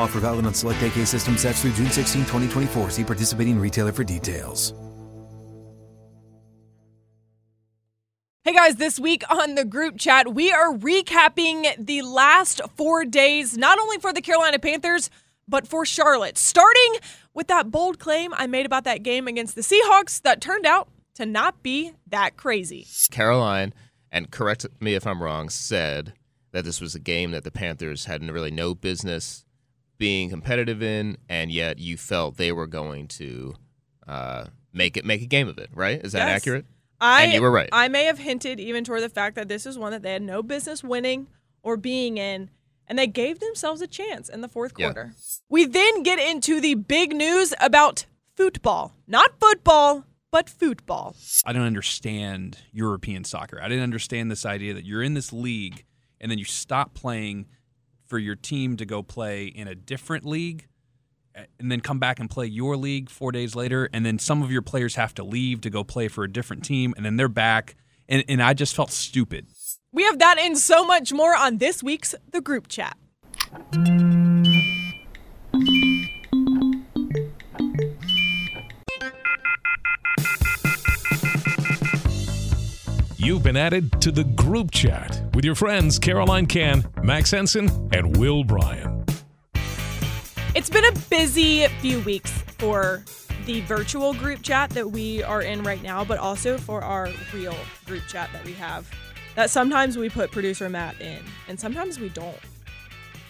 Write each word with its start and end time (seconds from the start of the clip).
Offer 0.00 0.20
valid 0.20 0.46
on 0.46 0.54
select 0.54 0.82
AK 0.82 1.06
system 1.06 1.36
sets 1.36 1.60
through 1.60 1.72
June 1.72 1.90
16, 1.90 2.22
2024. 2.22 2.90
See 2.90 3.04
participating 3.04 3.60
retailer 3.60 3.92
for 3.92 4.02
details. 4.02 4.72
Hey 8.42 8.54
guys, 8.54 8.76
this 8.76 8.98
week 8.98 9.22
on 9.30 9.54
the 9.54 9.66
group 9.66 9.98
chat, 9.98 10.34
we 10.34 10.50
are 10.50 10.72
recapping 10.72 11.66
the 11.78 12.00
last 12.00 12.62
four 12.74 13.04
days, 13.04 13.58
not 13.58 13.78
only 13.78 13.98
for 13.98 14.14
the 14.14 14.22
Carolina 14.22 14.58
Panthers, 14.58 15.10
but 15.46 15.68
for 15.68 15.84
Charlotte. 15.84 16.38
Starting 16.38 16.96
with 17.34 17.48
that 17.48 17.70
bold 17.70 17.98
claim 17.98 18.32
I 18.34 18.46
made 18.46 18.64
about 18.64 18.84
that 18.84 19.02
game 19.02 19.28
against 19.28 19.54
the 19.54 19.60
Seahawks 19.60 20.22
that 20.22 20.40
turned 20.40 20.64
out 20.64 20.88
to 21.16 21.26
not 21.26 21.62
be 21.62 21.92
that 22.06 22.38
crazy. 22.38 22.86
Caroline, 23.10 23.74
and 24.10 24.30
correct 24.30 24.66
me 24.80 24.94
if 24.94 25.06
I'm 25.06 25.22
wrong, 25.22 25.50
said 25.50 26.14
that 26.52 26.64
this 26.64 26.80
was 26.80 26.94
a 26.94 27.00
game 27.00 27.32
that 27.32 27.44
the 27.44 27.50
Panthers 27.50 28.06
had 28.06 28.26
really 28.30 28.50
no 28.50 28.74
business 28.74 29.44
being 30.00 30.30
competitive 30.30 30.82
in, 30.82 31.16
and 31.28 31.52
yet 31.52 31.78
you 31.78 31.96
felt 31.96 32.36
they 32.38 32.50
were 32.50 32.66
going 32.66 33.06
to 33.06 33.54
uh, 34.08 34.46
make 34.72 34.96
it 34.96 35.04
make 35.04 35.22
a 35.22 35.26
game 35.26 35.46
of 35.46 35.58
it. 35.58 35.70
Right? 35.72 36.00
Is 36.04 36.10
that 36.12 36.26
Yes. 36.26 36.36
accurate? 36.42 36.64
I, 37.00 37.22
And 37.24 37.32
you 37.32 37.40
were 37.40 37.50
right. 37.50 37.68
I 37.72 37.86
may 37.88 38.04
have 38.06 38.18
hinted 38.18 38.58
even 38.58 38.82
toward 38.84 39.02
the 39.02 39.08
fact 39.08 39.36
that 39.36 39.46
this 39.48 39.64
is 39.64 39.78
one 39.78 39.92
that 39.92 40.02
they 40.02 40.12
had 40.12 40.22
no 40.22 40.42
business 40.42 40.82
winning 40.82 41.28
or 41.62 41.76
being 41.76 42.18
in, 42.18 42.50
and 42.88 42.98
they 42.98 43.06
gave 43.06 43.38
themselves 43.40 43.80
a 43.80 43.86
chance 43.86 44.28
in 44.28 44.40
the 44.40 44.48
fourth 44.48 44.72
Yeah. 44.76 44.86
quarter. 44.88 45.14
We 45.48 45.64
then 45.66 46.02
get 46.02 46.18
into 46.18 46.60
the 46.60 46.74
big 46.74 47.14
news 47.14 47.54
about 47.60 48.04
football. 48.36 48.94
Not 49.06 49.38
football, 49.40 50.04
but 50.30 50.48
football. 50.50 51.14
I 51.44 51.52
don't 51.52 51.62
understand 51.62 52.58
European 52.72 53.24
soccer. 53.24 53.60
I 53.62 53.68
didn't 53.68 53.84
understand 53.84 54.30
this 54.30 54.44
idea 54.46 54.74
that 54.74 54.84
you're 54.84 55.02
in 55.02 55.14
this 55.14 55.32
league 55.32 55.84
and 56.20 56.30
then 56.30 56.38
you 56.38 56.44
stop 56.44 56.94
playing 56.94 57.46
for 58.10 58.18
your 58.18 58.34
team 58.34 58.76
to 58.76 58.84
go 58.84 59.02
play 59.02 59.46
in 59.46 59.68
a 59.68 59.74
different 59.74 60.26
league 60.26 60.66
uh, 61.34 61.42
and 61.58 61.70
then 61.70 61.80
come 61.80 61.98
back 61.98 62.20
and 62.20 62.28
play 62.28 62.44
your 62.44 62.76
league 62.76 63.08
4 63.08 63.32
days 63.32 63.54
later 63.54 63.88
and 63.92 64.04
then 64.04 64.18
some 64.18 64.42
of 64.42 64.50
your 64.50 64.62
players 64.62 64.96
have 64.96 65.14
to 65.14 65.24
leave 65.24 65.62
to 65.62 65.70
go 65.70 65.84
play 65.84 66.08
for 66.08 66.24
a 66.24 66.30
different 66.30 66.64
team 66.64 66.92
and 66.96 67.06
then 67.06 67.16
they're 67.16 67.28
back 67.28 67.76
and 68.08 68.24
and 68.28 68.42
I 68.42 68.52
just 68.52 68.74
felt 68.74 68.90
stupid. 68.90 69.46
We 69.92 70.02
have 70.02 70.18
that 70.18 70.38
and 70.38 70.58
so 70.58 70.84
much 70.84 71.12
more 71.12 71.34
on 71.34 71.58
this 71.58 71.82
week's 71.82 72.14
The 72.32 72.40
Group 72.40 72.68
Chat. 72.68 72.96
You've 83.22 83.42
been 83.42 83.58
added 83.58 84.00
to 84.00 84.10
the 84.10 84.24
group 84.24 84.70
chat 84.70 85.22
with 85.34 85.44
your 85.44 85.54
friends 85.54 85.98
Caroline 85.98 86.46
Can, 86.46 86.88
Max 87.02 87.30
Henson, 87.30 87.68
and 87.92 88.16
Will 88.16 88.44
Bryan. 88.44 89.04
It's 90.54 90.70
been 90.70 90.86
a 90.86 90.92
busy 91.10 91.66
few 91.82 92.00
weeks 92.00 92.30
for 92.56 93.04
the 93.44 93.60
virtual 93.60 94.14
group 94.14 94.40
chat 94.40 94.70
that 94.70 94.90
we 94.90 95.22
are 95.22 95.42
in 95.42 95.62
right 95.64 95.82
now, 95.82 96.02
but 96.02 96.18
also 96.18 96.56
for 96.56 96.82
our 96.82 97.10
real 97.34 97.54
group 97.84 98.04
chat 98.08 98.30
that 98.32 98.42
we 98.46 98.54
have. 98.54 98.90
That 99.34 99.50
sometimes 99.50 99.98
we 99.98 100.08
put 100.08 100.32
producer 100.32 100.70
Matt 100.70 100.98
in, 100.98 101.22
and 101.46 101.60
sometimes 101.60 102.00
we 102.00 102.08
don't. 102.08 102.40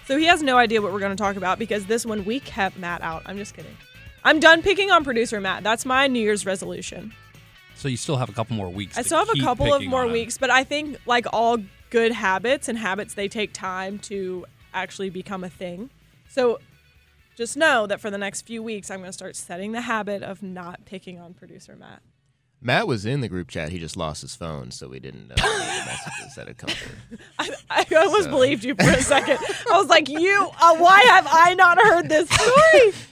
So 0.07 0.17
he 0.17 0.27
has 0.27 0.41
no 0.41 0.57
idea 0.57 0.81
what 0.81 0.93
we're 0.93 1.01
going 1.01 1.17
to 1.17 1.21
talk 1.21 1.35
about 1.35 1.59
because 1.59 1.87
this 1.87 2.07
one 2.07 2.25
we 2.25 2.39
kept 2.39 2.79
Matt 2.79 3.03
out. 3.03 3.25
I'm 3.27 3.39
just 3.39 3.57
kidding. 3.57 3.77
I'm 4.23 4.39
done 4.39 4.63
picking 4.63 4.93
on 4.93 5.03
producer 5.03 5.41
Matt. 5.41 5.65
That's 5.65 5.85
my 5.85 6.07
New 6.07 6.21
Year's 6.21 6.47
resolution. 6.47 7.13
So 7.81 7.89
you 7.89 7.97
still 7.97 8.17
have 8.19 8.29
a 8.29 8.33
couple 8.33 8.57
more 8.57 8.69
weeks. 8.69 8.99
I 8.99 9.03
still 9.03 9.19
have 9.19 9.31
a 9.35 9.41
couple 9.41 9.73
of 9.73 9.83
more 9.87 10.07
weeks, 10.07 10.37
but 10.37 10.51
I 10.51 10.65
think 10.65 10.99
like 11.07 11.27
all 11.33 11.57
good 11.89 12.13
habits 12.13 12.69
and 12.69 12.77
habits, 12.77 13.15
they 13.15 13.27
take 13.27 13.55
time 13.55 13.99
to 14.01 14.45
actually 14.75 15.09
become 15.09 15.45
a 15.45 15.49
thing. 15.49 15.89
So 16.29 16.59
just 17.37 17.57
know 17.57 17.87
that 17.87 17.99
for 17.99 18.11
the 18.11 18.19
next 18.19 18.43
few 18.43 18.63
weeks, 18.63 18.91
I'm 18.91 18.99
going 18.99 19.09
to 19.09 19.15
start 19.15 19.35
setting 19.35 19.73
the 19.73 19.81
habit 19.81 20.23
of 20.23 20.43
not 20.43 20.85
picking 20.85 21.19
on 21.19 21.33
producer 21.33 21.75
Matt. 21.75 22.03
Matt 22.61 22.87
was 22.87 23.07
in 23.07 23.23
the 23.23 23.29
group 23.29 23.49
chat. 23.49 23.71
He 23.71 23.79
just 23.79 23.97
lost 23.97 24.21
his 24.21 24.37
phone, 24.37 24.71
so 24.71 24.87
we 24.87 25.01
didn't 25.01 25.29
know 25.29 25.37
the 25.37 25.43
messages 25.87 26.35
that 26.37 26.49
had 26.49 26.59
come 26.59 26.69
through. 26.69 27.17
I, 27.39 27.49
I 27.71 27.87
almost 27.97 28.25
So- 28.25 28.31
believed 28.31 28.63
you 28.63 28.75
for 28.75 28.91
a 28.91 29.01
second. 29.01 29.39
I 29.73 29.79
was 29.79 29.89
like, 29.89 30.11
you, 30.11 30.51
uh, 30.61 30.77
why 30.77 31.01
have 31.01 31.27
I 31.31 31.55
not 31.55 31.79
heard 31.81 32.11
this 32.11 32.29
story? 32.29 32.93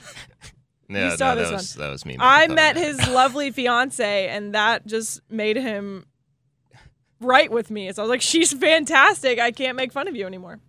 No, 0.89 1.15
saw 1.15 1.35
no, 1.35 1.35
this 1.35 1.43
that 1.45 1.51
one. 1.51 1.53
was 1.57 1.73
that 1.75 1.89
was 1.89 2.05
me. 2.05 2.17
I 2.19 2.47
met 2.47 2.75
his 2.75 2.97
lovely 3.09 3.51
fiance, 3.51 4.27
and 4.27 4.53
that 4.55 4.85
just 4.87 5.21
made 5.29 5.55
him 5.55 6.05
right 7.21 7.51
with 7.51 7.69
me. 7.69 7.91
So 7.93 8.01
I 8.01 8.03
was 8.03 8.09
like, 8.09 8.21
she's 8.21 8.51
fantastic. 8.53 9.39
I 9.39 9.51
can't 9.51 9.75
make 9.75 9.91
fun 9.93 10.07
of 10.07 10.15
you 10.15 10.25
anymore. 10.25 10.59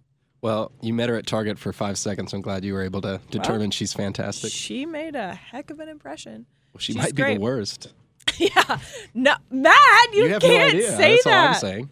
Well, 0.42 0.72
you 0.80 0.94
met 0.94 1.08
her 1.10 1.16
at 1.16 1.26
Target 1.26 1.58
for 1.58 1.72
five 1.72 1.98
seconds. 1.98 2.32
I'm 2.32 2.40
glad 2.40 2.64
you 2.64 2.72
were 2.74 2.82
able 2.82 3.02
to 3.02 3.20
determine 3.30 3.70
she's 3.70 3.92
fantastic. 3.92 4.50
She 4.50 4.86
made 4.86 5.14
a 5.14 5.34
heck 5.34 5.70
of 5.70 5.80
an 5.80 5.88
impression. 5.88 6.46
she 6.78 6.92
she's 6.92 6.96
might 6.96 7.14
be 7.14 7.22
great. 7.22 7.34
the 7.36 7.40
worst. 7.40 7.92
Yeah. 8.38 8.78
No, 9.12 9.34
Matt, 9.50 10.14
you, 10.14 10.28
have 10.30 10.40
can't 10.40 10.72
no 10.72 10.78
idea. 10.78 10.90
say 10.96 11.12
That's 11.12 11.24
that. 11.24 11.40
all 11.42 11.48
I'm 11.48 11.54
saying. 11.60 11.90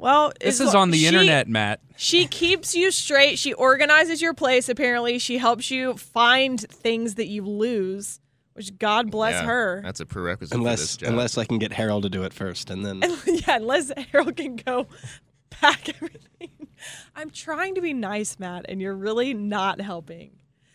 Well, 0.00 0.32
This 0.40 0.60
as 0.60 0.68
is 0.68 0.74
on 0.74 0.90
the 0.90 0.98
she- 0.98 1.06
internet, 1.06 1.48
Matt. 1.48 1.80
She 1.96 2.26
keeps 2.26 2.74
you 2.74 2.90
straight. 2.90 3.38
She 3.38 3.52
organizes 3.52 4.22
your 4.22 4.32
place. 4.34 4.68
Apparently, 4.68 5.18
she 5.18 5.38
helps 5.38 5.70
you 5.70 5.94
find 5.96 6.58
things 6.60 7.16
that 7.16 7.26
you 7.28 7.44
lose. 7.44 8.20
Which 8.54 8.76
God 8.78 9.10
bless 9.10 9.34
Yeah, 9.34 9.44
her. 9.46 9.80
That's 9.84 10.00
a 10.00 10.06
prerequisite 10.06 10.52
for 10.52 10.58
this 10.58 10.60
Unless 10.60 10.96
job. 10.98 11.08
unless 11.10 11.38
I 11.38 11.44
can 11.44 11.58
get 11.58 11.72
Harold 11.72 12.02
to 12.02 12.10
do 12.10 12.24
it 12.24 12.32
first, 12.34 12.68
and 12.68 12.84
then 12.84 13.00
yeah, 13.26 13.56
unless 13.56 13.92
Harold 14.10 14.36
can 14.36 14.56
go 14.56 14.86
pack 15.50 15.88
everything. 15.88 16.66
I'm 17.14 17.30
trying 17.30 17.76
to 17.76 17.80
be 17.80 17.94
nice, 17.94 18.38
Matt, 18.38 18.66
and 18.68 18.80
you're 18.80 18.94
really 18.96 19.34
not 19.34 19.80
helping. 19.80 20.32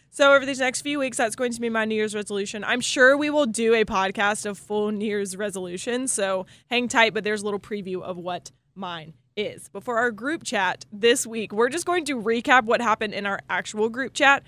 So 0.10 0.34
over 0.34 0.46
these 0.46 0.60
next 0.60 0.82
few 0.82 0.98
weeks, 1.00 1.18
that's 1.18 1.36
going 1.36 1.52
to 1.52 1.60
be 1.60 1.70
my 1.70 1.84
New 1.86 1.96
Year's 1.96 2.16
resolution. 2.16 2.64
I'm 2.64 2.80
sure 2.82 3.18
we 3.18 3.30
will 3.30 3.46
do 3.46 3.74
a 3.74 3.84
podcast 3.84 4.46
of 4.46 4.58
full 4.58 4.92
New 4.92 5.06
Year's 5.06 5.36
resolutions. 5.36 6.14
So 6.14 6.46
hang 6.70 6.88
tight, 6.88 7.14
but 7.14 7.24
there's 7.26 7.42
a 7.42 7.46
little 7.46 7.60
preview 7.60 8.02
of 8.02 8.18
what 8.18 8.52
mine 8.76 9.14
is. 9.36 9.70
But 9.72 9.84
for 9.84 9.98
our 9.98 10.12
group 10.12 10.44
chat 10.44 10.86
this 10.92 11.26
week, 11.26 11.52
we're 11.52 11.70
just 11.70 11.86
going 11.86 12.06
to 12.06 12.22
recap 12.22 12.64
what 12.64 12.82
happened 12.82 13.14
in 13.14 13.26
our 13.26 13.40
actual 13.50 13.90
group 13.90 14.14
chat 14.14 14.44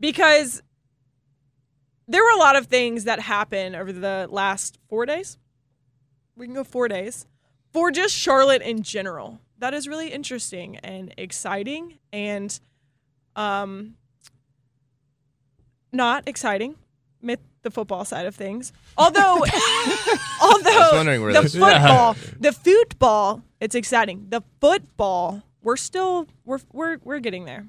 because 0.00 0.62
there 2.08 2.22
were 2.22 2.36
a 2.36 2.38
lot 2.38 2.56
of 2.56 2.66
things 2.66 3.04
that 3.04 3.20
happened 3.20 3.76
over 3.76 3.92
the 3.92 4.28
last 4.30 4.78
four 4.88 5.06
days. 5.06 5.38
We 6.36 6.46
can 6.46 6.54
go 6.54 6.64
four 6.64 6.88
days 6.88 7.26
for 7.72 7.90
just 7.90 8.14
Charlotte 8.14 8.62
in 8.62 8.82
general. 8.82 9.40
That 9.58 9.74
is 9.74 9.86
really 9.86 10.08
interesting 10.08 10.76
and 10.78 11.14
exciting 11.16 11.98
and 12.12 12.58
um 13.34 13.94
not 15.90 16.28
exciting 16.28 16.74
myth 17.22 17.40
the 17.62 17.70
football 17.70 18.04
side 18.04 18.26
of 18.26 18.34
things. 18.34 18.72
Although 18.96 19.44
although 20.42 20.90
wondering 20.92 21.22
where 21.22 21.32
the 21.32 21.42
this- 21.42 21.54
football 21.54 22.16
the 22.40 22.52
football 22.52 23.42
it's 23.60 23.74
exciting. 23.74 24.26
The 24.28 24.42
football 24.60 25.42
we're 25.62 25.76
still 25.76 26.26
we're 26.44 26.58
we're 26.72 26.98
we're 27.04 27.20
getting 27.20 27.44
there. 27.44 27.66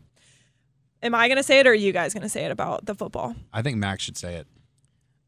Am 1.02 1.14
I 1.14 1.28
gonna 1.28 1.44
say 1.44 1.60
it 1.60 1.68
or 1.68 1.72
are 1.72 1.76
you 1.76 1.92
guys 1.92 2.14
gonna 2.14 2.30
say 2.30 2.46
it 2.46 2.52
about 2.52 2.86
the 2.86 2.96
football? 2.96 3.36
I 3.52 3.62
think 3.62 3.78
Max 3.78 4.04
should 4.04 4.18
say 4.18 4.36
it. 4.36 4.48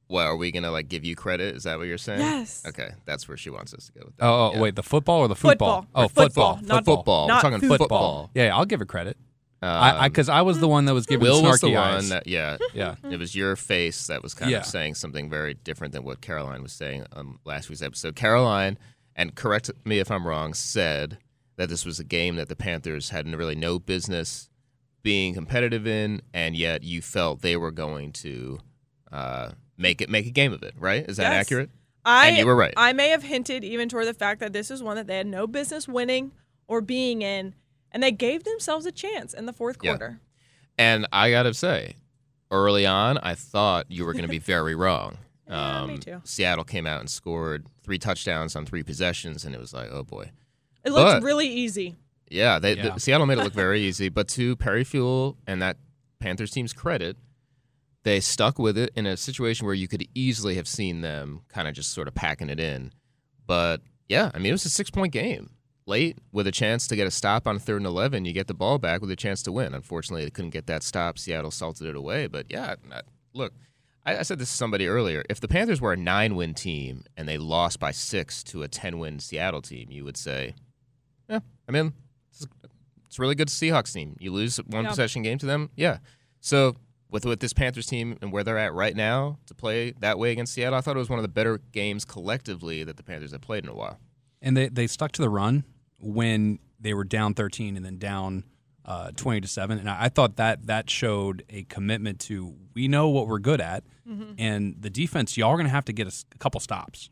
well, 0.08 0.26
are 0.28 0.36
we 0.38 0.52
gonna 0.52 0.72
like 0.72 0.88
give 0.88 1.04
you 1.04 1.16
credit? 1.16 1.56
Is 1.56 1.64
that 1.64 1.78
what 1.78 1.88
you're 1.88 1.98
saying? 1.98 2.22
Yes. 2.22 2.64
Okay, 2.66 2.90
that's 3.06 3.28
where 3.28 3.38
she 3.38 3.50
wants 3.50 3.74
us 3.74 3.88
to 3.88 3.92
go. 4.00 4.02
With 4.06 4.18
that. 4.18 4.26
Oh, 4.26 4.34
oh 4.34 4.52
Yeah. 4.56 4.62
wait, 4.62 4.76
the 4.76 4.84
football 4.84 5.20
or 5.20 5.28
the 5.28 5.36
Football. 5.36 5.82
football? 5.84 6.04
Oh, 6.06 6.08
Football, 6.08 6.56
football. 6.56 6.68
not 6.76 6.86
football. 6.86 7.28
Not 7.28 7.44
We're 7.44 7.50
talking 7.52 7.68
football. 7.70 7.78
football. 7.88 8.32
Yeah, 8.34 8.46
yeah, 8.46 8.56
I'll 8.56 8.66
give 8.66 8.80
her 8.80 8.86
credit. 8.86 9.18
Um, 9.62 9.70
I 9.72 10.08
because 10.10 10.30
I, 10.30 10.42
was 10.42 10.60
the 10.60 10.68
one 10.68 10.86
that 10.86 10.94
was 10.94 11.06
giving 11.06 11.24
Will 11.28 11.42
snarky 11.42 11.48
was 11.52 11.62
the 11.62 11.78
eyes. 11.78 11.96
one 12.04 12.10
that 12.10 12.28
yeah. 12.28 12.58
yeah, 12.74 12.96
It 13.10 13.18
was 13.18 13.36
your 13.36 13.56
face 13.56 14.08
that 14.08 14.22
was 14.22 14.34
kind 14.34 14.52
Yeah. 14.52 14.60
of 14.60 14.66
saying 14.66 14.96
something 14.96 15.30
very 15.30 15.54
different 15.56 15.94
than 15.94 16.04
what 16.04 16.22
Caroline 16.22 16.62
was 16.62 16.74
saying 16.74 17.06
on 17.14 17.40
last 17.46 17.70
week's 17.70 17.82
episode. 17.82 18.16
Caroline 18.16 18.78
and 19.16 19.34
correct 19.34 19.72
me 19.86 20.00
if 20.00 20.12
I'm 20.12 20.28
wrong, 20.28 20.54
said 20.54 21.18
that 21.56 21.70
this 21.70 21.86
was 21.86 22.00
a 22.00 22.04
game 22.04 22.36
that 22.36 22.50
the 22.50 22.56
Panthers 22.56 23.10
had 23.12 23.28
really 23.34 23.56
no 23.56 23.80
business 23.80 24.50
being 25.04 25.34
competitive 25.34 25.88
in, 25.88 26.22
and 26.34 26.56
yet 26.56 26.84
you 26.84 27.02
felt 27.02 27.42
they 27.42 27.56
were 27.56 27.72
going 27.72 28.12
to 28.12 28.60
uh, 29.12 29.52
make 29.78 30.02
it 30.02 30.10
make 30.10 30.26
a 30.28 30.32
game 30.32 30.52
of 30.52 30.64
it. 30.64 30.74
Right? 30.78 31.06
Is 31.10 31.18
that 31.18 31.32
Yes. 31.32 31.46
accurate? 31.46 31.70
I, 32.04 32.28
And 32.28 32.38
you 32.38 32.46
were 32.46 32.56
right. 32.56 32.74
I 32.78 32.94
may 32.94 33.10
have 33.10 33.24
hinted 33.24 33.64
even 33.64 33.90
toward 33.90 34.06
the 34.08 34.14
fact 34.14 34.40
that 34.42 34.54
this 34.54 34.70
is 34.70 34.84
one 34.84 34.96
that 34.98 35.08
they 35.08 35.18
had 35.18 35.26
no 35.28 35.48
business 35.48 35.88
winning 35.88 36.34
or 36.68 36.82
being 36.82 37.22
in, 37.24 37.56
and 37.96 38.04
they 38.04 38.12
gave 38.12 38.44
themselves 38.44 38.86
a 38.86 38.92
chance 38.92 39.34
in 39.34 39.48
the 39.48 39.54
fourth 39.54 39.78
Yeah. 39.82 39.92
quarter. 39.94 40.20
And 40.78 41.08
I 41.14 41.32
gotta 41.32 41.54
say, 41.56 41.96
early 42.52 42.86
on, 42.86 43.18
I 43.20 43.34
thought 43.34 43.86
you 43.90 44.06
were 44.06 44.12
going 44.14 44.26
to 44.26 44.30
be 44.30 44.38
very 44.56 44.76
wrong. 44.76 45.18
Um, 45.48 45.58
Yeah, 45.58 45.86
me 45.96 45.98
too. 45.98 46.22
Seattle 46.26 46.64
came 46.66 46.86
out 46.86 47.00
and 47.00 47.10
scored 47.10 47.66
three 47.84 47.98
touchdowns 47.98 48.56
on 48.56 48.66
three 48.66 48.84
possessions, 48.84 49.46
and 49.46 49.56
it 49.56 49.60
was 49.62 49.74
like, 49.74 49.90
oh 49.92 50.04
boy. 50.04 50.32
It 50.84 50.92
looked 50.92 51.22
But- 51.22 51.24
really 51.24 51.48
easy. 51.48 51.96
Yeah, 52.30 52.60
they, 52.60 52.76
Yeah. 52.76 52.90
The, 52.96 53.00
Seattle 53.00 53.26
made 53.26 53.38
it 53.38 53.44
look 53.44 53.54
very 53.66 53.82
easy, 53.82 54.10
but 54.10 54.28
to 54.30 54.56
Perry 54.58 54.84
Fewell 54.84 55.38
and 55.48 55.62
that 55.62 55.78
Panthers 56.20 56.52
team's 56.52 56.74
credit, 56.74 57.16
they 58.04 58.20
stuck 58.20 58.60
with 58.60 58.78
it 58.78 58.92
in 58.96 59.06
a 59.06 59.16
situation 59.16 59.66
where 59.66 59.74
you 59.76 59.88
could 59.88 60.06
easily 60.14 60.56
have 60.56 60.68
seen 60.68 61.02
them 61.02 61.42
kind 61.50 61.68
of 61.68 61.74
just 61.74 61.92
sort 61.94 62.08
of 62.08 62.14
packing 62.16 62.50
it 62.50 62.60
in. 62.60 62.92
But 63.48 63.82
yeah, 64.10 64.32
I 64.34 64.38
mean, 64.40 64.48
it 64.48 64.52
was 64.52 64.66
a 64.66 64.70
six 64.70 64.90
point 64.92 65.14
game. 65.14 65.52
Late 65.88 66.18
with 66.32 66.48
a 66.48 66.52
chance 66.52 66.88
to 66.88 66.96
get 66.96 67.06
a 67.06 67.12
stop 67.12 67.46
on 67.48 67.60
third 67.60 67.78
and 67.78 67.86
11, 67.86 68.26
you 68.26 68.34
get 68.34 68.48
the 68.48 68.56
ball 68.56 68.80
back 68.80 69.02
with 69.02 69.12
a 69.12 69.16
chance 69.16 69.44
to 69.44 69.52
win. 69.52 69.76
Unfortunately, 69.76 70.24
they 70.24 70.32
couldn't 70.32 70.50
get 70.50 70.66
that 70.66 70.82
stop. 70.82 71.20
Seattle 71.20 71.52
salted 71.52 71.86
it 71.88 71.96
away. 71.96 72.26
But 72.26 72.48
yeah, 72.50 72.74
I- 72.92 72.96
uh, 72.96 73.02
look, 73.34 73.54
I, 74.04 74.18
I 74.18 74.22
said 74.24 74.40
this 74.40 74.50
to 74.50 74.58
somebody 74.58 74.88
earlier. 74.88 75.24
If 75.30 75.40
the 75.42 75.48
Panthers 75.48 75.80
were 75.82 75.94
a 75.94 75.98
nine 75.98 76.36
win 76.36 76.56
team 76.56 77.04
and 77.16 77.28
they 77.28 77.38
lost 77.38 77.80
by 77.80 77.92
six 77.92 78.44
to 78.46 78.64
a 78.64 78.68
10 78.68 78.98
win 78.98 79.20
Seattle 79.20 79.62
team, 79.62 79.92
you 79.92 80.04
would 80.04 80.18
say, 80.18 80.56
yeah, 81.30 81.40
I 81.70 81.72
mean, 81.72 81.94
it's, 82.32 82.48
it's 83.06 83.20
a 83.20 83.22
really 83.22 83.36
good 83.36 83.50
Seahawks 83.50 83.94
team. 83.94 84.16
You 84.20 84.32
lose 84.32 84.58
one 84.58 84.86
Yeah. 84.86 84.90
possession 84.90 85.22
game 85.22 85.38
to 85.38 85.46
them, 85.46 85.70
yeah. 85.76 86.00
So 86.40 86.76
with 87.12 87.26
with 87.26 87.40
this 87.42 87.54
Panthers 87.54 87.86
team 87.86 88.18
and 88.24 88.32
where 88.32 88.44
they're 88.44 88.58
at 88.58 88.74
right 88.74 88.96
now 88.96 89.38
to 89.46 89.54
play 89.54 89.92
that 90.00 90.18
way 90.18 90.32
against 90.32 90.54
Seattle, 90.56 90.80
I 90.80 90.82
thought 90.82 90.96
it 90.96 91.00
was 91.00 91.10
one 91.10 91.20
of 91.20 91.24
the 91.24 91.30
better 91.30 91.60
games 91.72 92.06
collectively 92.06 92.84
that 92.84 92.98
the 92.98 93.04
Panthers 93.04 93.34
have 93.34 93.42
played 93.42 93.64
in 93.64 93.70
a 93.70 93.76
while. 93.76 94.00
And 94.42 94.58
they, 94.58 94.68
they 94.68 94.88
stuck 94.88 95.12
to 95.14 95.22
the 95.22 95.30
run 95.30 95.64
when 96.00 96.60
they 96.80 96.94
were 96.94 97.04
down 97.04 97.34
13 97.34 97.78
and 97.78 97.86
then 97.86 97.98
down 97.98 98.44
uh, 98.86 99.10
20 99.16 99.42
to 99.42 99.48
7. 99.48 99.80
And 99.80 99.90
I, 99.90 100.04
I 100.04 100.10
thought 100.10 100.36
that 100.36 100.68
that 100.68 100.90
showed 100.90 101.44
a 101.50 101.64
commitment 101.64 102.20
to 102.22 102.54
we 102.74 102.88
know 102.88 103.10
what 103.10 103.28
we're 103.28 103.40
good 103.40 103.62
at. 103.62 103.84
And 104.38 104.76
the 104.80 104.90
defense, 104.92 105.36
y'all 105.38 105.50
are 105.50 105.56
going 105.56 105.66
to 105.66 105.72
have 105.72 105.86
to 105.86 105.94
get 105.94 106.08
a 106.08 106.38
couple 106.38 106.60
stops 106.60 107.10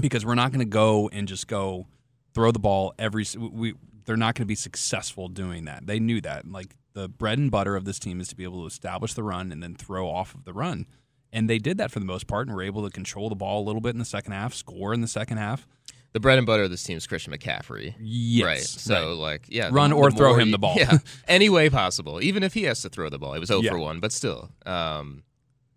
because 0.00 0.26
we're 0.26 0.34
not 0.34 0.50
going 0.50 0.58
to 0.60 0.64
go 0.70 1.08
and 1.12 1.28
just 1.28 1.46
go 1.46 1.86
throw 2.34 2.50
the 2.50 2.58
ball 2.58 2.92
every. 2.98 3.24
We, 3.38 3.74
they're 4.04 4.16
not 4.16 4.34
going 4.34 4.44
to 4.44 4.48
be 4.48 4.56
successful 4.56 5.28
doing 5.28 5.66
that. 5.66 5.86
They 5.86 6.00
knew 6.00 6.20
that. 6.22 6.50
Like 6.50 6.74
the 6.94 7.08
bread 7.08 7.38
and 7.38 7.50
butter 7.52 7.76
of 7.76 7.84
this 7.84 8.00
team 8.00 8.20
is 8.20 8.28
to 8.28 8.36
be 8.36 8.42
able 8.42 8.62
to 8.62 8.66
establish 8.66 9.14
the 9.14 9.22
run 9.22 9.52
and 9.52 9.62
then 9.62 9.76
throw 9.76 10.08
off 10.08 10.34
of 10.34 10.44
the 10.44 10.52
run. 10.52 10.86
And 11.32 11.48
they 11.48 11.58
did 11.58 11.78
that 11.78 11.90
for 11.90 12.00
the 12.00 12.04
most 12.04 12.26
part 12.26 12.48
and 12.48 12.56
were 12.56 12.62
able 12.62 12.82
to 12.84 12.90
control 12.90 13.28
the 13.28 13.36
ball 13.36 13.62
a 13.62 13.64
little 13.64 13.80
bit 13.80 13.90
in 13.90 13.98
the 13.98 14.04
second 14.04 14.32
half, 14.32 14.52
score 14.52 14.92
in 14.92 15.00
the 15.00 15.06
second 15.06 15.38
half. 15.38 15.66
The 16.12 16.20
bread 16.20 16.36
and 16.38 16.46
butter 16.46 16.64
of 16.64 16.70
this 16.70 16.82
team 16.82 16.96
is 16.98 17.06
Christian 17.06 17.32
McCaffrey. 17.32 17.94
Yes. 18.00 18.44
Right. 18.44 18.60
So, 18.62 19.14
like, 19.14 19.46
yeah. 19.48 19.70
Run 19.72 19.90
the- 19.90 19.96
or 19.96 20.10
the 20.10 20.16
throw 20.16 20.34
him 20.34 20.48
you- 20.48 20.52
the 20.52 20.58
ball. 20.58 20.74
Yeah. 20.78 20.98
Any 21.28 21.48
way 21.48 21.70
possible. 21.70 22.22
Even 22.22 22.42
if 22.42 22.52
he 22.54 22.64
has 22.64 22.82
to 22.82 22.88
throw 22.90 23.08
the 23.08 23.18
ball. 23.18 23.32
He 23.32 23.40
was 23.40 23.48
0 23.48 23.60
Yeah. 23.62 23.70
for 23.70 23.78
1, 23.78 23.98
but 24.00 24.12
still. 24.12 24.50
Um, 24.66 25.22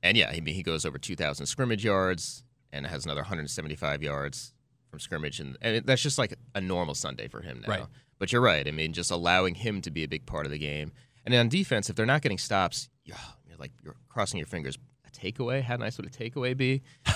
and 0.03 0.17
yeah, 0.17 0.29
I 0.29 0.39
mean, 0.41 0.53
he 0.55 0.61
goes 0.63 0.85
over 0.85 0.97
2,000 0.97 1.45
scrimmage 1.45 1.83
yards 1.85 2.43
and 2.73 2.85
has 2.85 3.05
another 3.05 3.21
175 3.21 4.03
yards 4.03 4.53
from 4.89 4.99
scrimmage. 4.99 5.39
And, 5.39 5.57
and 5.61 5.85
that's 5.85 6.01
just 6.01 6.17
like 6.17 6.35
a 6.53 6.59
normal 6.61 6.95
Sunday 6.95 7.27
for 7.29 7.41
him 7.41 7.61
now. 7.65 7.73
Right. 7.73 7.85
But 8.19 8.31
you're 8.33 8.41
right. 8.41 8.67
I 8.67 8.71
mean, 8.71 8.91
just 8.93 9.11
allowing 9.11 9.55
him 9.55 9.81
to 9.81 9.91
be 9.91 10.03
a 10.03 10.07
big 10.07 10.25
part 10.25 10.45
of 10.45 10.51
the 10.51 10.57
game. 10.59 10.91
And 11.25 11.33
on 11.33 11.49
defense, 11.49 11.89
if 11.89 11.95
they're 11.95 12.05
not 12.05 12.21
getting 12.21 12.37
stops, 12.37 12.89
you're 13.03 13.17
like, 13.57 13.71
you're 13.83 13.95
crossing 14.09 14.37
your 14.37 14.47
fingers. 14.47 14.77
A 15.07 15.11
takeaway? 15.11 15.61
How 15.63 15.77
nice 15.77 15.97
would 15.97 16.05
a 16.05 16.09
takeaway 16.09 16.55
be? 16.57 16.81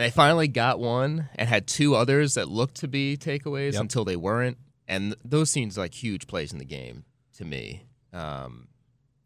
And 0.00 0.06
they 0.06 0.10
finally 0.10 0.48
got 0.48 0.80
one 0.80 1.28
and 1.34 1.46
had 1.46 1.66
two 1.66 1.94
others 1.94 2.32
that 2.34 2.48
looked 2.48 2.76
to 2.76 2.88
be 2.88 3.18
takeaways 3.18 3.74
Yep. 3.74 3.82
until 3.82 4.06
they 4.06 4.16
weren't. 4.16 4.56
And 4.88 5.14
those 5.22 5.50
seems 5.50 5.76
like 5.76 5.92
huge 5.92 6.26
plays 6.26 6.52
in 6.52 6.58
the 6.58 6.64
game 6.64 7.04
to 7.36 7.44
me. 7.44 7.82
Um, 8.14 8.68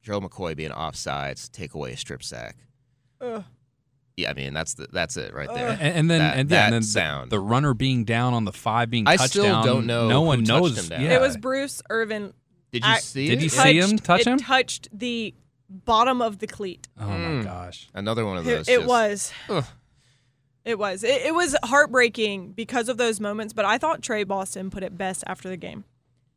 Gerald 0.02 0.24
McCoy 0.24 0.56
being 0.56 0.72
offsides, 0.72 1.48
take 1.48 1.74
away 1.74 1.92
a 1.92 1.96
strip 1.96 2.24
sack. 2.24 2.56
Ugh. 3.20 3.44
Yeah, 4.16 4.30
I 4.30 4.34
mean 4.34 4.52
that's 4.52 4.74
the, 4.74 4.88
that's 4.92 5.16
it 5.16 5.32
right 5.32 5.48
there. 5.48 5.68
And, 5.70 5.80
and 5.80 6.10
then 6.10 6.18
That- 6.18 6.38
and, 6.38 6.50
yeah, 6.50 6.56
that 6.56 6.64
and 6.64 6.74
then 6.74 6.82
the- 6.82 6.86
sound. 6.88 7.30
The, 7.30 7.38
runner 7.38 7.72
being 7.72 8.04
down 8.04 8.34
on 8.34 8.44
the 8.44 8.52
five 8.52 8.90
being 8.90 9.06
I 9.06 9.14
touched 9.16 9.30
still 9.30 9.44
down, 9.44 9.64
don't 9.64 9.86
know 9.86 10.08
No 10.08 10.20
who 10.22 10.26
one 10.26 10.42
knows. 10.42 10.76
him 10.76 10.88
down. 10.88 11.02
Yeah. 11.02 11.14
It 11.14 11.20
was 11.20 11.36
Bruce 11.36 11.82
Irvin. 11.88 12.32
Did 12.72 12.84
you 12.84 12.90
I- 12.90 12.98
see 12.98 13.28
Did 13.28 13.38
it? 13.38 13.42
you 13.44 13.48
see 13.48 13.78
him 13.78 13.90
touched- 13.90 14.04
touch 14.04 14.20
it 14.22 14.26
him? 14.26 14.38
touched 14.38 14.88
the 14.92 15.34
bottom 15.68 16.20
of 16.20 16.40
the 16.40 16.48
cleat. 16.48 16.88
Oh 16.98 17.06
my 17.06 17.44
gosh. 17.44 17.88
Another 17.94 18.26
one 18.26 18.38
of 18.38 18.46
It, 18.48 18.50
those. 18.56 18.68
it 18.68 18.76
just- 18.78 18.88
was. 18.88 19.32
Ugh. 19.48 19.64
It 20.64 20.78
was. 20.78 21.04
It, 21.04 21.22
it 21.26 21.34
was 21.34 21.54
heartbreaking 21.64 22.52
because 22.52 22.88
of 22.88 22.96
those 22.96 23.20
moments, 23.20 23.52
but 23.52 23.64
I 23.64 23.78
thought 23.78 24.02
Tre 24.02 24.24
Boston 24.24 24.70
put 24.70 24.82
it 24.82 24.96
best 24.96 25.22
after 25.26 25.48
the 25.48 25.56
game. 25.56 25.84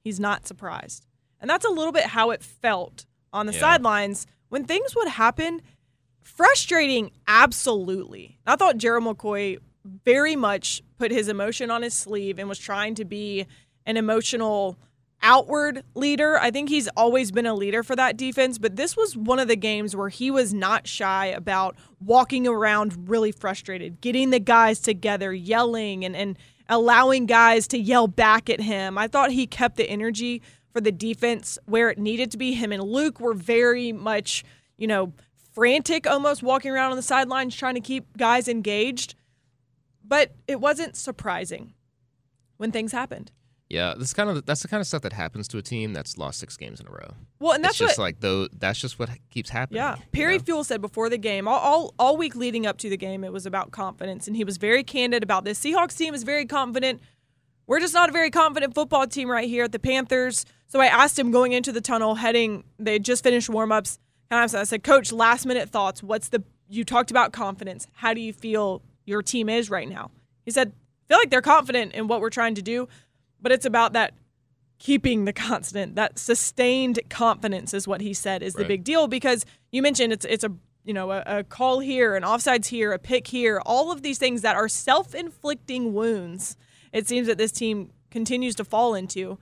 He's 0.03 0.19
not 0.19 0.47
surprised. 0.47 1.05
And 1.39 1.49
that's 1.49 1.65
a 1.65 1.69
little 1.69 1.91
bit 1.93 2.05
how 2.07 2.31
it 2.31 2.43
felt 2.43 3.05
on 3.31 3.45
the 3.45 3.53
Yeah. 3.53 3.59
sidelines 3.59 4.27
when 4.49 4.65
things 4.65 4.95
would 4.95 5.07
happen. 5.09 5.61
Frustrating, 6.21 7.11
absolutely. 7.27 8.37
I 8.45 8.55
thought 8.55 8.77
Gerald 8.77 9.05
McCoy 9.05 9.59
very 10.03 10.35
much 10.35 10.81
put 10.97 11.11
his 11.11 11.29
emotion 11.29 11.71
on 11.71 11.81
his 11.81 11.93
sleeve 11.93 12.37
and 12.39 12.49
was 12.49 12.59
trying 12.59 12.95
to 12.95 13.05
be 13.05 13.45
an 13.85 13.95
emotional 13.97 14.77
outward 15.21 15.83
leader. 15.95 16.37
I 16.37 16.51
think 16.51 16.69
he's 16.69 16.87
always 16.89 17.31
been 17.31 17.45
a 17.45 17.53
leader 17.53 17.83
for 17.83 17.95
that 17.95 18.17
defense, 18.17 18.57
but 18.57 18.75
this 18.75 18.95
was 18.95 19.17
one 19.17 19.39
of 19.39 19.47
the 19.47 19.55
games 19.55 19.95
where 19.95 20.09
he 20.09 20.29
was 20.31 20.53
not 20.53 20.87
shy 20.87 21.27
about 21.27 21.75
walking 22.03 22.47
around 22.47 23.09
really 23.09 23.31
frustrated, 23.31 24.01
getting 24.01 24.29
the 24.29 24.39
guys 24.39 24.79
together, 24.79 25.33
yelling 25.33 26.05
and, 26.05 26.15
and 26.15 26.37
allowing 26.69 27.25
guys 27.25 27.67
to 27.69 27.77
yell 27.77 28.07
back 28.07 28.49
at 28.49 28.61
him. 28.61 28.97
I 28.97 29.07
thought 29.07 29.31
he 29.31 29.47
kept 29.47 29.77
the 29.77 29.89
energy 29.89 30.41
for 30.71 30.81
the 30.81 30.91
defense 30.91 31.57
where 31.65 31.89
it 31.89 31.97
needed 31.97 32.31
to 32.31 32.37
be. 32.37 32.53
Him 32.53 32.71
and 32.71 32.83
Luke 32.83 33.19
were 33.19 33.33
very 33.33 33.91
much, 33.91 34.43
you 34.77 34.87
know, 34.87 35.13
frantic 35.53 36.05
almost 36.05 36.43
walking 36.43 36.71
around 36.71 36.91
on 36.91 36.97
the 36.97 37.03
sidelines 37.03 37.55
trying 37.55 37.75
to 37.75 37.81
keep 37.81 38.15
guys 38.15 38.47
engaged. 38.47 39.15
But 40.05 40.35
it 40.47 40.61
wasn't 40.61 40.95
surprising 40.95 41.73
when 42.57 42.71
things 42.71 42.91
happened. 42.91 43.31
Yeah, 43.69 43.95
this 43.97 44.13
kind 44.13 44.29
of 44.29 44.45
that's 44.45 44.61
the 44.61 44.69
kind 44.69 44.79
of 44.79 44.87
stuff 44.87 45.01
that 45.01 45.11
happens 45.11 45.47
to 45.49 45.57
a 45.57 45.61
team 45.61 45.91
that's 45.91 46.17
lost 46.17 46.39
six 46.39 46.55
games 46.55 46.79
in 46.79 46.87
a 46.87 46.91
row. 46.91 47.11
Well, 47.39 47.51
and 47.51 47.63
that's 47.63 47.73
it's 47.73 47.79
just 47.79 47.97
what 47.97 48.03
like 48.03 48.19
though 48.21 48.47
that's 48.47 48.79
just 48.79 48.97
what 48.97 49.09
keeps 49.29 49.49
happening. 49.49 49.77
Yeah, 49.77 49.97
you 49.97 50.03
Perry 50.13 50.37
know? 50.37 50.43
Fewell 50.43 50.63
said 50.63 50.79
before 50.79 51.09
the 51.09 51.17
game, 51.17 51.47
all, 51.47 51.59
all 51.59 51.93
all 51.99 52.15
week 52.15 52.35
leading 52.35 52.65
up 52.65 52.77
to 52.79 52.89
the 52.89 52.95
game, 52.95 53.25
it 53.25 53.33
was 53.33 53.45
about 53.45 53.71
confidence, 53.71 54.25
and 54.25 54.37
he 54.37 54.45
was 54.45 54.57
very 54.57 54.83
candid 54.83 55.21
about 55.21 55.43
this. 55.43 55.59
Seahawks 55.59 55.97
team 55.97 56.13
is 56.13 56.23
very 56.23 56.45
confident. 56.45 57.01
We're 57.67 57.81
just 57.81 57.93
not 57.93 58.07
a 58.07 58.13
very 58.13 58.31
confident 58.31 58.73
football 58.73 59.05
team 59.05 59.29
right 59.29 59.49
here 59.49 59.65
at 59.65 59.73
the 59.73 59.79
Panthers. 59.79 60.45
So 60.67 60.79
I 60.79 60.85
asked 60.85 61.19
him 61.19 61.31
going 61.31 61.51
into 61.51 61.73
the 61.73 61.81
tunnel, 61.81 62.15
heading. 62.15 62.63
They 62.79 62.93
had 62.93 63.03
just 63.03 63.21
finished 63.21 63.49
warm 63.49 63.73
ups, 63.73 63.99
and 64.31 64.39
I 64.39 64.63
said, 64.63 64.83
"Coach, 64.83 65.11
last 65.11 65.45
minute 65.45 65.69
thoughts. 65.69 66.01
What's 66.01 66.29
the? 66.29 66.41
You 66.69 66.85
talked 66.85 67.11
about 67.11 67.33
confidence. 67.33 67.87
How 67.95 68.13
do 68.13 68.21
you 68.21 68.31
feel 68.31 68.81
your 69.05 69.21
team 69.21 69.49
is 69.49 69.69
right 69.69 69.89
now?" 69.89 70.11
He 70.45 70.51
said, 70.51 70.69
"I 70.69 71.07
feel 71.09 71.17
like 71.17 71.29
they're 71.29 71.41
confident 71.41 71.93
in 71.93 72.07
what 72.07 72.21
we're 72.21 72.29
trying 72.29 72.55
to 72.55 72.61
do, 72.61 72.87
but 73.41 73.51
it's 73.51 73.65
about 73.65 73.93
that 73.93 74.13
keeping 74.79 75.25
the 75.25 75.33
constant 75.33 75.95
that 75.95 76.19
sustained 76.19 76.99
confidence 77.09 77.73
is 77.73 77.87
what 77.87 78.01
he 78.01 78.13
said 78.13 78.43
is 78.43 78.53
the 78.53 78.63
big 78.65 78.83
deal 78.83 79.07
because 79.07 79.43
you 79.71 79.81
mentioned 79.81 80.13
it's 80.13 80.25
it's 80.25 80.43
a 80.43 80.51
you 80.83 80.93
know 80.93 81.11
a, 81.11 81.23
a 81.25 81.43
call 81.43 81.79
here 81.79 82.15
an 82.15 82.21
offsides 82.21 82.67
here 82.67 82.91
a 82.91 82.99
pick 82.99 83.27
here 83.27 83.59
all 83.65 83.91
of 83.91 84.03
these 84.03 84.19
things 84.19 84.43
that 84.43 84.55
are 84.55 84.67
self-inflicting 84.67 85.93
wounds 85.93 86.55
it 86.93 87.07
seems 87.07 87.27
that 87.27 87.37
this 87.37 87.51
team 87.51 87.91
continues 88.09 88.55
to 88.55 88.65
fall 88.65 88.95
into. 88.95 89.37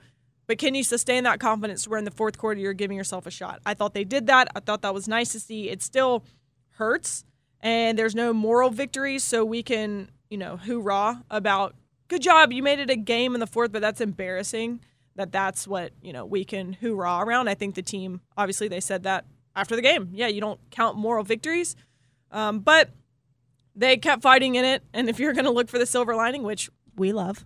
But 0.47 0.57
can 0.57 0.75
you 0.75 0.83
sustain 0.83 1.23
that 1.23 1.39
confidence 1.39 1.87
where 1.87 1.97
in 1.97 2.05
the 2.05 2.11
fourth 2.11 2.37
quarter 2.37 2.59
you're 2.59 2.73
giving 2.73 2.97
yourself 2.97 3.25
a 3.25 3.31
shot? 3.31 3.61
I 3.65 3.73
thought 3.73 3.93
they 3.93 4.03
did 4.03 4.27
that. 4.27 4.47
I 4.55 4.59
thought 4.59 4.83
that 4.83 4.93
was 4.93 5.07
nice 5.07 5.31
to 5.31 5.39
see. 5.39 5.69
It 5.69 5.81
still 5.81 6.23
hurts 6.71 7.23
and 7.61 7.97
there's 7.97 8.13
no 8.13 8.33
moral 8.33 8.69
victory 8.69 9.17
so 9.17 9.45
we 9.45 9.63
can 9.63 10.11
you 10.29 10.37
know 10.37 10.57
hoorah 10.57 11.23
about 11.29 11.73
good 12.07 12.21
job. 12.21 12.51
You 12.51 12.61
made 12.63 12.79
it 12.79 12.89
a 12.89 12.95
game 12.95 13.33
in 13.33 13.39
the 13.39 13.47
fourth 13.47 13.71
but 13.71 13.81
that's 13.81 14.01
embarrassing 14.01 14.81
that 15.15 15.31
that's 15.31 15.67
what 15.67 15.91
you 16.01 16.11
know 16.13 16.25
we 16.25 16.43
can 16.45 16.73
hoorah 16.73 17.19
around. 17.25 17.47
I 17.47 17.53
think 17.55 17.75
the 17.75 17.81
team 17.81 18.21
obviously 18.37 18.67
they 18.67 18.79
said 18.79 19.03
that 19.03 19.25
after 19.55 19.75
the 19.75 19.81
game. 19.81 20.09
Yeah 20.13 20.27
you 20.27 20.41
don't 20.41 20.59
count 20.71 20.97
moral 20.97 21.23
victories. 21.23 21.75
Um, 22.31 22.59
but 22.59 22.89
they 23.75 23.97
kept 23.97 24.21
fighting 24.21 24.55
in 24.55 24.65
it. 24.65 24.83
And 24.93 25.09
if 25.09 25.19
you're 25.19 25.33
going 25.33 25.45
to 25.45 25.51
look 25.51 25.69
for 25.69 25.79
the 25.79 25.85
silver 25.85 26.15
lining 26.15 26.43
which 26.43 26.69
we 26.95 27.11
love 27.13 27.45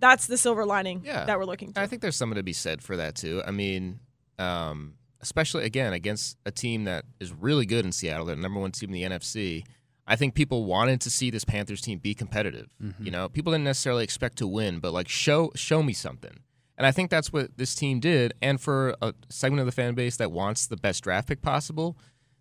that's 0.00 0.26
the 0.26 0.36
silver 0.36 0.66
lining 0.66 1.02
Yeah. 1.04 1.24
that 1.24 1.38
we're 1.38 1.44
looking 1.46 1.72
for 1.72 1.80
I 1.80 1.86
think 1.86 2.02
there's 2.02 2.16
something 2.16 2.36
to 2.36 2.42
be 2.42 2.52
said 2.52 2.82
for 2.82 2.96
that 2.96 3.14
too. 3.14 3.42
I 3.46 3.52
mean, 3.52 4.00
um, 4.38 4.94
especially 5.20 5.64
again 5.64 5.92
against 5.92 6.36
a 6.44 6.50
team 6.50 6.84
that 6.84 7.04
is 7.20 7.32
really 7.32 7.64
good 7.64 7.84
in 7.86 7.92
Seattle, 7.92 8.26
they're 8.26 8.36
the 8.36 8.42
number 8.42 8.60
one 8.60 8.72
team 8.72 8.92
in 8.92 8.94
the 8.94 9.16
NFC. 9.16 9.64
I 10.06 10.16
think 10.16 10.34
people 10.34 10.64
wanted 10.64 11.00
to 11.02 11.10
see 11.10 11.30
this 11.30 11.44
Panthers 11.44 11.80
team 11.80 11.98
be 11.98 12.14
competitive. 12.14 12.68
Mm-hmm. 12.82 13.04
You 13.04 13.10
know, 13.10 13.28
people 13.28 13.52
didn't 13.52 13.64
necessarily 13.64 14.04
expect 14.04 14.38
to 14.38 14.46
win, 14.46 14.78
but 14.80 14.92
like 14.92 15.08
show 15.08 15.50
show 15.54 15.82
me 15.82 15.92
something. 15.92 16.40
And 16.76 16.86
I 16.86 16.90
think 16.90 17.10
that's 17.10 17.32
what 17.32 17.56
this 17.56 17.74
team 17.74 18.00
did. 18.00 18.34
And 18.42 18.60
for 18.60 18.96
a 19.00 19.14
segment 19.28 19.60
of 19.60 19.66
the 19.66 19.72
fan 19.72 19.94
base 19.94 20.16
that 20.16 20.32
wants 20.32 20.66
the 20.66 20.76
best 20.76 21.04
draft 21.04 21.28
pick 21.28 21.40
possible, 21.40 21.96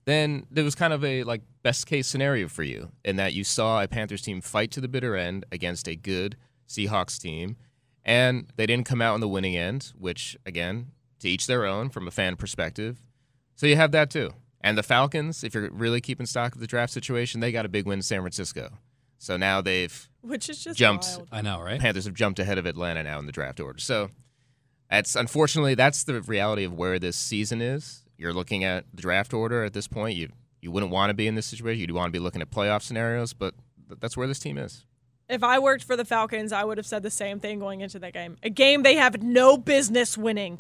then 0.06 0.46
there 0.50 0.64
was 0.64 0.76
kind 0.76 0.92
of 0.92 1.04
a 1.06 1.24
like 1.24 1.42
best 1.62 1.86
case 1.86 2.08
scenario 2.08 2.48
for 2.48 2.64
you 2.64 2.92
in 3.06 3.16
that 3.18 3.34
you 3.34 3.44
saw 3.44 3.82
a 3.82 3.88
Panthers 3.88 4.22
team 4.22 4.42
fight 4.42 4.72
to 4.72 4.82
the 4.82 4.88
bitter 4.88 5.16
end 5.16 5.46
against 5.52 5.88
a 5.88 5.96
good 5.96 6.36
Seahawks 6.68 7.20
team, 7.20 7.56
and 8.04 8.48
they 8.56 8.66
didn't 8.66 8.86
come 8.86 9.02
out 9.02 9.14
on 9.14 9.22
the 9.22 9.28
winning 9.28 9.56
end, 9.56 9.94
which 9.98 10.36
again, 10.46 10.88
to 11.20 11.30
each 11.30 11.48
their 11.48 11.66
own 11.66 11.90
from 11.90 12.08
a 12.08 12.12
fan 12.12 12.36
perspective. 12.36 13.02
So 13.56 13.68
you 13.68 13.76
have 13.76 13.92
that 13.92 14.10
too. 14.10 14.34
And 14.64 14.78
the 14.78 14.84
Falcons, 14.84 15.44
if 15.44 15.54
you're 15.54 15.70
really 15.72 16.00
keeping 16.00 16.26
stock 16.26 16.56
of 16.56 16.62
the 16.62 16.68
draft 16.68 16.94
situation, 16.94 17.42
they 17.42 17.52
got 17.52 17.66
a 17.66 17.70
big 17.70 17.86
win 17.86 18.00
in 18.00 18.04
San 18.04 18.22
Francisco. 18.22 18.70
So 19.18 19.38
now 19.38 19.62
they've 19.62 20.10
which 20.22 20.50
is 20.50 20.64
just 20.64 20.80
Jumped. 20.80 21.06
wild. 21.06 21.28
I 21.32 21.42
know, 21.42 21.62
right? 21.62 21.80
Panthers 21.80 22.06
have 22.06 22.14
jumped 22.14 22.40
ahead 22.40 22.58
of 22.58 22.66
Atlanta 22.66 23.04
now 23.04 23.20
in 23.20 23.26
the 23.26 23.32
draft 23.32 23.60
order. 23.60 23.80
So 23.80 24.10
that's 24.90 25.16
unfortunately 25.16 25.76
that's 25.76 26.04
the 26.04 26.22
reality 26.22 26.64
of 26.64 26.74
where 26.74 27.00
this 27.00 27.18
season 27.18 27.62
is. 27.62 28.04
You're 28.18 28.34
looking 28.34 28.64
at 28.64 28.86
the 28.94 29.02
draft 29.02 29.34
order 29.34 29.64
at 29.64 29.74
this 29.74 29.88
point. 29.88 30.18
You 30.18 30.30
you 30.62 30.72
wouldn't 30.72 30.92
want 30.92 31.10
to 31.10 31.14
be 31.14 31.28
in 31.28 31.36
this 31.36 31.46
situation. 31.46 31.82
You'd 31.82 31.92
want 31.92 32.08
to 32.08 32.18
be 32.18 32.24
looking 32.24 32.42
at 32.42 32.50
playoff 32.50 32.82
scenarios, 32.84 33.34
but 33.34 33.54
that's 34.00 34.16
where 34.16 34.28
this 34.28 34.40
team 34.40 34.58
is. 34.58 34.86
If 35.30 35.44
I 35.44 35.60
worked 35.60 35.84
for 35.84 35.96
the 35.96 36.06
Falcons, 36.06 36.52
I 36.52 36.64
would 36.64 36.78
have 36.78 36.86
said 36.86 37.02
the 37.04 37.10
same 37.10 37.40
thing 37.40 37.60
going 37.60 37.82
into 37.82 38.00
that 38.00 38.14
game. 38.14 38.38
A 38.44 38.50
game 38.50 38.84
they 38.84 38.96
have 38.96 39.22
no 39.24 39.58
business 39.58 40.18
winning, 40.18 40.60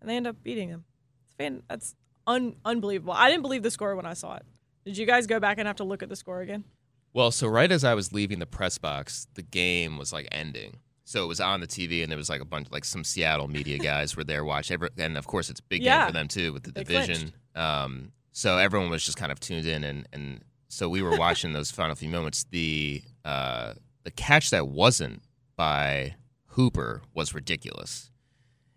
and 0.00 0.08
they 0.10 0.16
end 0.16 0.26
up 0.26 0.42
beating 0.42 0.70
them. 0.70 0.84
It's 1.26 1.34
fan, 1.34 1.62
that's 1.68 1.94
un, 2.26 2.56
unbelievable. 2.64 3.12
I 3.14 3.30
didn't 3.30 3.42
believe 3.42 3.62
the 3.62 3.70
score 3.70 3.94
when 3.96 4.06
I 4.06 4.14
saw 4.14 4.36
it. 4.36 4.42
Did 4.84 4.98
you 4.98 5.06
guys 5.06 5.26
go 5.26 5.40
back 5.40 5.58
and 5.58 5.66
have 5.66 5.76
to 5.76 5.84
look 5.84 6.02
at 6.02 6.08
the 6.08 6.16
score 6.16 6.40
again? 6.40 6.64
Well, 7.12 7.30
so 7.30 7.46
right 7.46 7.70
as 7.70 7.84
I 7.84 7.94
was 7.94 8.12
leaving 8.12 8.38
the 8.38 8.46
press 8.46 8.76
box, 8.78 9.28
the 9.34 9.42
game 9.42 9.96
was 9.98 10.12
like 10.12 10.28
ending. 10.32 10.78
So 11.04 11.22
it 11.22 11.26
was 11.26 11.38
on 11.40 11.60
the 11.60 11.66
TV, 11.66 12.02
and 12.02 12.10
there 12.10 12.16
was 12.16 12.28
like 12.30 12.40
a 12.40 12.44
bunch, 12.46 12.68
like 12.70 12.84
some 12.84 13.04
Seattle 13.04 13.46
media 13.48 13.78
guys 13.78 14.16
were 14.16 14.24
there 14.24 14.44
watching. 14.44 14.74
Every, 14.74 14.88
and 14.98 15.16
of 15.18 15.26
course, 15.26 15.50
it's 15.50 15.60
a 15.60 15.64
big 15.64 15.82
Yeah. 15.82 15.98
game 16.00 16.06
for 16.08 16.12
them 16.14 16.28
too 16.28 16.52
with 16.52 16.62
the 16.64 16.72
They 16.72 16.82
division. 16.84 17.32
Um, 17.54 18.12
so 18.32 18.56
everyone 18.58 18.90
was 18.90 19.04
just 19.04 19.16
kind 19.18 19.30
of 19.30 19.38
tuned 19.38 19.66
in, 19.66 19.84
and 19.84 20.08
and 20.12 20.42
so 20.68 20.88
we 20.88 21.02
were 21.02 21.16
watching 21.18 21.52
those 21.52 21.70
final 21.78 21.94
few 21.94 22.08
moments. 22.08 22.44
The 22.50 23.02
uh, 23.24 23.74
the 24.02 24.10
catch 24.10 24.50
that 24.50 24.66
wasn't 24.68 25.22
by 25.56 26.14
Hooper 26.48 27.02
was 27.14 27.34
ridiculous. 27.34 28.10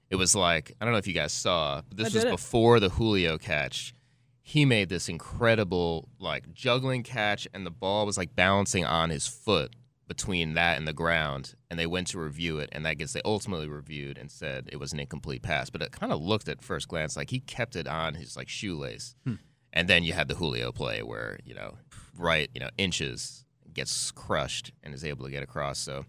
It 0.10 0.16
was 0.16 0.36
like 0.36 0.74
I 0.80 0.86
don't 0.86 0.94
know 0.94 1.00
if 1.00 1.08
you 1.08 1.14
guys 1.14 1.32
saw, 1.34 1.82
but 1.88 1.98
this 1.98 2.14
was 2.14 2.24
didn't. 2.24 2.32
before 2.32 2.80
the 2.80 2.90
Julio 2.90 3.38
catch. 3.38 3.94
He 4.42 4.64
made 4.64 4.88
this 4.88 5.10
incredible 5.10 6.08
like 6.20 6.54
juggling 6.54 7.04
catch, 7.04 7.48
and 7.54 7.66
the 7.66 7.72
ball 7.72 8.06
was 8.06 8.18
like 8.18 8.36
balancing 8.36 8.86
on 8.86 9.10
his 9.10 9.28
foot 9.28 9.76
between 10.08 10.54
that 10.54 10.78
and 10.78 10.88
the 10.88 10.94
ground. 10.94 11.56
And 11.70 11.78
they 11.78 11.86
went 11.86 12.08
to 12.08 12.20
review 12.20 12.60
it, 12.60 12.70
and 12.72 12.86
that 12.86 12.98
gets 12.98 13.12
they 13.12 13.22
ultimately 13.26 13.68
reviewed 13.68 14.18
and 14.18 14.32
said 14.32 14.70
it 14.72 14.80
was 14.80 14.94
an 14.94 15.02
incomplete 15.02 15.42
pass. 15.44 15.70
But 15.70 15.82
it 15.82 15.92
kind 15.92 16.14
of 16.14 16.22
looked 16.22 16.48
at 16.48 16.62
first 16.62 16.88
glance 16.88 17.18
like 17.18 17.30
he 17.30 17.42
kept 17.42 17.76
it 17.76 17.88
on 17.88 18.14
his 18.14 18.38
like 18.38 18.48
shoelace. 18.48 19.16
Hmm. 19.26 19.36
And 19.74 19.90
then 19.90 20.04
you 20.04 20.14
had 20.14 20.30
the 20.30 20.36
Julio 20.36 20.72
play 20.72 21.04
where 21.04 21.40
you 21.44 21.54
know 21.54 21.78
right 22.18 22.50
you 22.54 22.62
know 22.62 22.70
inches 22.78 23.44
gets 23.74 24.12
crushed 24.12 24.72
and 24.82 24.94
is 24.94 25.04
able 25.04 25.26
to 25.26 25.32
get 25.32 25.44
across. 25.44 25.80
So. 25.80 26.06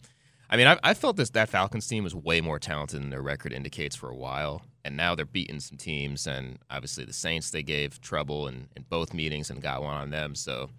I 0.51 0.57
mean, 0.57 0.67
I, 0.67 0.79
I 0.83 0.95
felt 0.95 1.17
this 1.17 1.31
that 1.31 1.49
Falcons 1.49 1.87
team 1.87 2.05
was 2.05 2.15
way 2.15 2.41
more 2.41 2.59
talented 2.59 3.01
than 3.01 3.11
their 3.11 3.23
record 3.23 3.53
indicates 3.53 3.95
for 3.95 4.09
a 4.09 4.17
while, 4.17 4.63
and 4.85 4.97
now 4.97 5.15
they're 5.15 5.27
beating 5.27 5.61
some 5.61 5.77
teams. 5.77 6.27
And 6.27 6.59
obviously, 6.71 7.05
the 7.05 7.13
Saints 7.13 7.51
they 7.51 7.63
gave 7.63 8.01
trouble 8.01 8.49
in, 8.49 8.69
in 8.77 8.85
both 8.89 9.13
meetings 9.13 9.51
and 9.51 9.61
got 9.61 9.83
one 9.83 9.95
on 9.95 10.11
them. 10.11 10.35
So, 10.35 10.71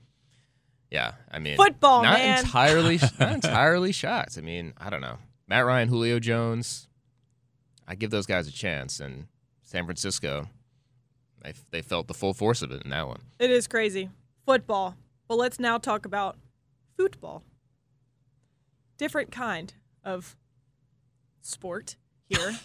yeah, 0.89 1.13
I 1.31 1.37
mean, 1.39 1.55
Football, 1.55 2.01
not 2.01 2.17
man. 2.17 2.39
entirely, 2.39 2.99
not 3.19 3.33
entirely 3.43 3.91
shocked. 3.91 4.37
I 4.37 4.41
mean, 4.41 4.73
I 4.77 4.89
don't 4.89 5.01
know, 5.01 5.17
Matt 5.47 5.65
Ryan, 5.65 5.87
Julio 5.87 6.19
Jones, 6.19 6.87
I 7.87 7.95
give 7.95 8.09
those 8.09 8.25
guys 8.25 8.47
a 8.47 8.51
chance, 8.51 8.99
and 8.99 9.27
San 9.63 9.85
Francisco, 9.85 10.47
they 11.43 11.53
they 11.69 11.81
felt 11.83 12.07
the 12.07 12.15
full 12.15 12.33
force 12.33 12.63
of 12.63 12.71
it 12.71 12.83
in 12.83 12.89
that 12.89 13.07
one. 13.07 13.21
It 13.37 13.51
is 13.51 13.67
crazy. 13.67 14.09
Football. 14.47 14.95
But 15.27 15.37
let's 15.37 15.59
now 15.59 15.77
talk 15.77 16.05
about 16.05 16.37
football. 16.97 17.43
Different 18.99 19.31
kind 19.31 19.73
of 20.03 20.37
sport 21.41 21.95
here. 22.27 22.59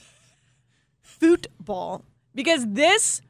football. 1.01 2.05
Because 2.35 2.67
this, 2.69 3.23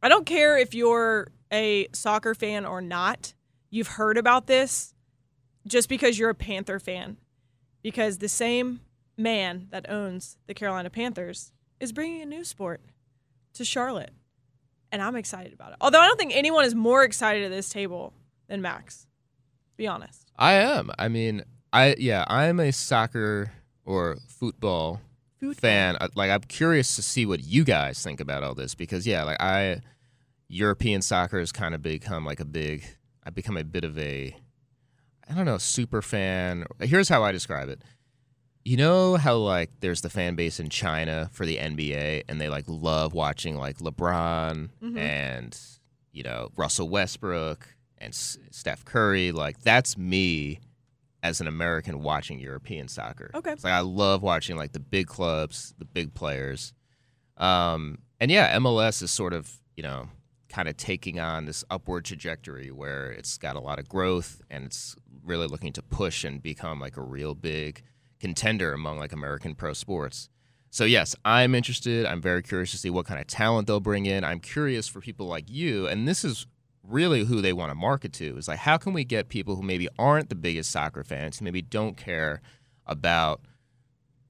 I 0.00 0.08
don't 0.08 0.26
care 0.26 0.56
if 0.56 0.74
you're 0.74 1.32
a 1.52 1.88
soccer 1.92 2.36
fan 2.36 2.64
or 2.64 2.80
not, 2.80 3.34
you've 3.70 3.88
heard 3.88 4.16
about 4.16 4.46
this 4.46 4.94
just 5.66 5.88
because 5.88 6.16
you're 6.16 6.30
a 6.30 6.34
Panther 6.34 6.78
fan. 6.78 7.16
Because 7.82 8.18
the 8.18 8.28
same 8.28 8.80
man 9.16 9.66
that 9.70 9.90
owns 9.90 10.36
the 10.46 10.54
Carolina 10.54 10.90
Panthers 10.90 11.50
is 11.80 11.90
bringing 11.90 12.22
a 12.22 12.26
new 12.26 12.44
sport 12.44 12.80
to 13.54 13.64
Charlotte 13.64 14.12
and 14.92 15.02
I'm 15.02 15.16
excited 15.16 15.52
about 15.52 15.72
it. 15.72 15.76
Although 15.80 16.00
I 16.00 16.06
don't 16.06 16.18
think 16.18 16.34
anyone 16.34 16.64
is 16.64 16.74
more 16.74 17.04
excited 17.04 17.44
at 17.44 17.50
this 17.50 17.68
table 17.68 18.12
than 18.48 18.60
Max. 18.60 19.06
Be 19.76 19.86
honest. 19.86 20.30
I 20.36 20.54
am. 20.54 20.90
I 20.98 21.08
mean, 21.08 21.44
I 21.72 21.94
yeah, 21.98 22.24
I'm 22.28 22.60
a 22.60 22.72
soccer 22.72 23.52
or 23.84 24.16
football 24.26 25.00
Football. 25.40 25.54
fan. 25.54 25.96
I- 26.00 26.08
Like, 26.14 26.30
I'm 26.30 26.42
curious 26.42 26.96
to 26.96 27.02
see 27.02 27.24
what 27.26 27.42
you 27.44 27.64
guys 27.64 28.02
think 28.02 28.20
about 28.20 28.42
all 28.42 28.54
this 28.54 28.74
because 28.74 29.06
yeah, 29.06 29.24
like 29.24 29.40
I, 29.40 29.80
European 30.48 31.00
soccer 31.02 31.38
has 31.38 31.52
kind 31.52 31.74
of 31.74 31.82
become 31.82 32.24
like 32.24 32.40
a 32.40 32.44
big. 32.44 32.84
I've 33.24 33.34
become 33.34 33.56
a 33.56 33.64
bit 33.64 33.84
of 33.84 33.98
a, 33.98 34.34
I 35.28 35.34
don't 35.34 35.44
know, 35.44 35.58
super 35.58 36.02
fan. 36.02 36.64
Here's 36.80 37.08
how 37.08 37.22
I 37.22 37.32
describe 37.32 37.68
it. 37.68 37.82
You 38.64 38.76
know 38.76 39.16
how 39.16 39.36
like 39.36 39.70
there's 39.80 40.00
the 40.02 40.10
fan 40.10 40.34
base 40.34 40.58
in 40.60 40.68
China 40.68 41.30
for 41.32 41.46
the 41.46 41.56
NBA 41.56 42.24
and 42.28 42.40
they 42.40 42.48
like 42.48 42.64
love 42.66 43.14
watching 43.14 43.56
like 43.56 43.78
LeBron 43.78 44.68
mm-hmm. 44.82 44.98
and 44.98 45.58
you 46.12 46.22
know 46.22 46.50
Russell 46.56 46.88
Westbrook 46.90 47.66
and 47.98 48.10
S- 48.10 48.36
Steph 48.50 48.84
Curry 48.84 49.32
like 49.32 49.60
that's 49.62 49.96
me 49.96 50.60
as 51.22 51.40
an 51.40 51.46
American 51.46 52.02
watching 52.02 52.38
European 52.38 52.88
soccer. 52.88 53.30
Okay. 53.34 53.52
It's 53.52 53.64
like 53.64 53.72
I 53.72 53.80
love 53.80 54.22
watching 54.22 54.56
like 54.56 54.72
the 54.72 54.80
big 54.80 55.06
clubs, 55.06 55.74
the 55.78 55.84
big 55.84 56.14
players. 56.14 56.72
Um 57.36 57.98
and 58.20 58.30
yeah, 58.30 58.56
MLS 58.58 59.02
is 59.02 59.10
sort 59.10 59.32
of, 59.32 59.50
you 59.76 59.82
know, 59.82 60.08
kind 60.48 60.68
of 60.68 60.76
taking 60.76 61.20
on 61.20 61.46
this 61.46 61.64
upward 61.70 62.04
trajectory 62.04 62.70
where 62.70 63.10
it's 63.12 63.38
got 63.38 63.56
a 63.56 63.60
lot 63.60 63.78
of 63.78 63.88
growth 63.88 64.42
and 64.50 64.64
it's 64.64 64.96
really 65.24 65.46
looking 65.46 65.72
to 65.72 65.82
push 65.82 66.24
and 66.24 66.42
become 66.42 66.80
like 66.80 66.96
a 66.96 67.02
real 67.02 67.34
big 67.34 67.82
contender 68.18 68.72
among 68.72 68.98
like 68.98 69.12
American 69.12 69.54
pro 69.54 69.72
sports. 69.72 70.28
So 70.70 70.84
yes, 70.84 71.16
I'm 71.24 71.54
interested. 71.54 72.06
I'm 72.06 72.20
very 72.20 72.42
curious 72.42 72.70
to 72.70 72.78
see 72.78 72.90
what 72.90 73.06
kind 73.06 73.20
of 73.20 73.26
talent 73.26 73.66
they'll 73.66 73.80
bring 73.80 74.06
in. 74.06 74.22
I'm 74.22 74.38
curious 74.38 74.86
for 74.86 75.00
people 75.00 75.26
like 75.26 75.50
you, 75.50 75.88
and 75.88 76.06
this 76.06 76.24
is 76.24 76.46
really 76.82 77.24
who 77.24 77.40
they 77.40 77.52
want 77.52 77.70
to 77.70 77.74
market 77.74 78.12
to. 78.14 78.36
Is 78.36 78.48
like 78.48 78.58
how 78.58 78.76
can 78.76 78.92
we 78.92 79.04
get 79.04 79.28
people 79.28 79.56
who 79.56 79.62
maybe 79.62 79.88
aren't 79.98 80.28
the 80.28 80.34
biggest 80.34 80.70
soccer 80.70 81.04
fans, 81.04 81.38
who 81.38 81.44
maybe 81.44 81.62
don't 81.62 81.96
care 81.96 82.40
about 82.86 83.42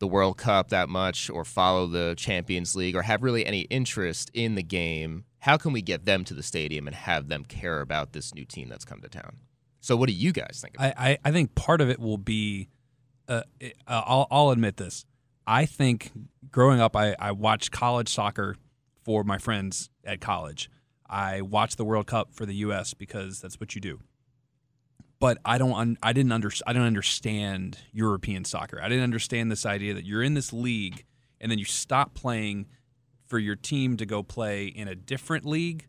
the 0.01 0.07
World 0.07 0.39
Cup 0.39 0.71
that 0.71 0.89
much 0.89 1.31
or 1.31 1.45
follow 1.45 1.87
the 1.87 2.15
Champions 2.17 2.75
League 2.75 2.97
or 2.97 3.03
have 3.03 3.23
really 3.23 3.47
any 3.47 3.61
interest 3.63 4.31
in 4.35 4.55
the 4.55 4.63
game, 4.63 5.25
how 5.41 5.57
can 5.57 5.73
we 5.73 5.83
get 5.83 6.07
them 6.07 6.25
to 6.25 6.35
the 6.35 6.43
stadium 6.43 6.87
and 6.87 6.97
have 6.97 7.29
them 7.29 7.45
care 7.45 7.81
about 7.81 8.13
this 8.13 8.35
new 8.35 8.45
team 8.45 8.69
that's 8.69 8.85
come 8.85 9.01
to 9.03 9.09
town? 9.09 9.37
So, 9.81 9.97
what 9.97 10.09
do 10.09 10.15
you 10.15 10.33
guys 10.33 10.59
think? 10.63 10.75
I, 10.79 11.19
I, 11.25 11.31
think 11.31 11.55
part 11.55 11.81
of 11.81 11.89
it 11.89 11.99
will 11.99 12.19
be, 12.19 12.69
uh, 13.29 13.43
uh, 13.63 13.69
I'll, 13.87 14.27
I'll 14.31 14.51
admit 14.51 14.77
this. 14.77 15.07
I 15.47 15.65
think 15.65 16.13
growing 16.51 16.81
up, 16.81 16.97
I, 16.97 17.15
I 17.19 17.33
watched 17.33 17.71
college 17.71 18.09
soccer 18.09 18.57
for 19.05 19.25
my 19.25 19.39
friends 19.39 19.89
at 20.05 20.21
college. 20.21 20.71
I 21.11 21.43
watch 21.43 21.77
the 21.77 21.85
World 21.85 22.07
Cup 22.07 22.33
for 22.33 22.47
the 22.47 22.55
U.S. 22.55 22.95
because 22.95 23.41
that's 23.41 23.59
what 23.59 23.75
you 23.75 23.81
do. 23.81 24.01
But 25.19 25.39
I 25.45 25.59
don't, 25.59 25.75
un, 25.75 25.99
I 26.03 26.15
didn't 26.15 26.33
under, 26.33 26.51
I 26.67 26.73
don't 26.73 26.85
understand 26.85 27.79
European 27.93 28.45
soccer. 28.45 28.81
I 28.81 28.89
didn't 28.89 29.05
understand 29.05 29.51
this 29.51 29.67
idea 29.67 29.93
that 29.93 30.07
you're 30.07 30.23
in 30.23 30.35
this 30.35 30.53
league 30.53 31.05
and 31.41 31.51
then 31.51 31.59
you 31.59 31.65
stop 31.65 32.15
playing 32.15 32.67
for 33.27 33.39
your 33.39 33.57
team 33.57 33.97
to 33.97 34.07
go 34.07 34.23
play 34.23 34.67
in 34.67 34.89
a 34.89 34.95
different 34.95 35.45
league 35.45 35.89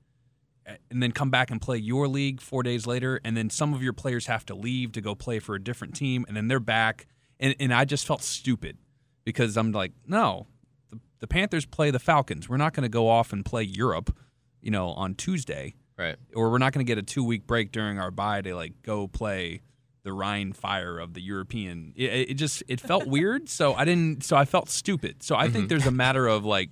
eh, 0.65 0.75
and 0.89 1.01
then 1.01 1.11
come 1.11 1.29
back 1.29 1.51
and 1.51 1.61
play 1.61 1.77
your 1.77 2.07
league 2.07 2.41
four 2.41 2.63
days 2.63 2.87
later, 2.87 3.19
and 3.23 3.35
then 3.35 3.49
some 3.49 3.73
of 3.73 3.81
your 3.81 3.93
players 3.93 4.27
have 4.27 4.45
to 4.45 4.55
leave 4.55 4.91
to 4.93 5.01
go 5.01 5.15
play 5.15 5.39
for 5.39 5.55
a 5.55 5.63
different 5.63 5.95
team, 5.95 6.23
and 6.27 6.37
then 6.37 6.47
they're 6.47 6.59
back, 6.59 7.07
and, 7.39 7.55
and 7.59 7.73
I 7.73 7.85
just 7.85 8.05
felt 8.05 8.21
stupid 8.21 8.77
because 9.25 9.57
I'm 9.57 9.71
like, 9.71 9.91
no, 10.05 10.47
the, 10.91 10.99
the 11.19 11.27
Panthers 11.27 11.65
play 11.65 11.89
the 11.89 11.99
Falcons. 11.99 12.47
We're 12.47 12.57
not 12.57 12.73
going 12.73 12.83
to 12.83 12.89
go 12.89 13.09
off 13.09 13.33
and 13.33 13.43
play 13.43 13.63
Europe, 13.63 14.15
you 14.61 14.71
know, 14.71 14.89
on 14.89 15.15
Tuesday, 15.15 15.75
right? 15.97 16.15
or 16.35 16.51
we're 16.51 16.57
not 16.57 16.73
going 16.73 16.85
to 16.85 16.89
get 16.89 16.97
a 16.97 17.03
two 17.03 17.23
week 17.23 17.47
break 17.47 17.71
during 17.71 17.99
our 17.99 18.11
bye 18.11 18.41
to 18.41 18.55
like 18.55 18.81
go 18.83 19.07
play 19.07 19.61
the 20.03 20.13
Rhein 20.13 20.53
Fire 20.53 20.99
of 20.99 21.13
the 21.13 21.21
European. 21.21 21.93
It, 21.95 22.29
it 22.31 22.33
just 22.35 22.63
it 22.67 22.79
felt 22.79 23.07
weird, 23.07 23.49
so 23.49 23.73
I 23.73 23.85
didn't. 23.85 24.23
So 24.23 24.35
I 24.35 24.45
felt 24.45 24.69
stupid. 24.69 25.23
So 25.23 25.35
I 25.35 25.43
think 25.43 25.55
mm-hmm. 25.55 25.67
there's 25.67 25.87
a 25.87 25.91
matter 25.91 26.27
of 26.27 26.45
like, 26.45 26.69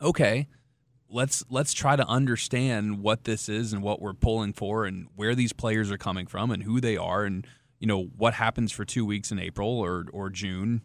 okay, 0.00 0.48
let's 1.10 1.44
let's 1.48 1.72
try 1.72 1.96
to 1.96 2.06
understand 2.06 3.00
what 3.00 3.24
this 3.24 3.48
is 3.48 3.72
and 3.72 3.82
what 3.82 4.00
we're 4.00 4.14
pulling 4.14 4.52
for 4.52 4.84
and 4.84 5.08
where 5.16 5.34
these 5.34 5.52
players 5.52 5.90
are 5.90 5.98
coming 5.98 6.26
from 6.26 6.50
and 6.50 6.62
who 6.62 6.80
they 6.80 6.96
are 6.96 7.24
and 7.24 7.46
you 7.78 7.86
know 7.86 8.04
what 8.16 8.34
happens 8.34 8.72
for 8.72 8.84
two 8.84 9.04
weeks 9.04 9.32
in 9.32 9.38
April 9.38 9.68
or 9.68 10.06
or 10.12 10.30
June 10.30 10.82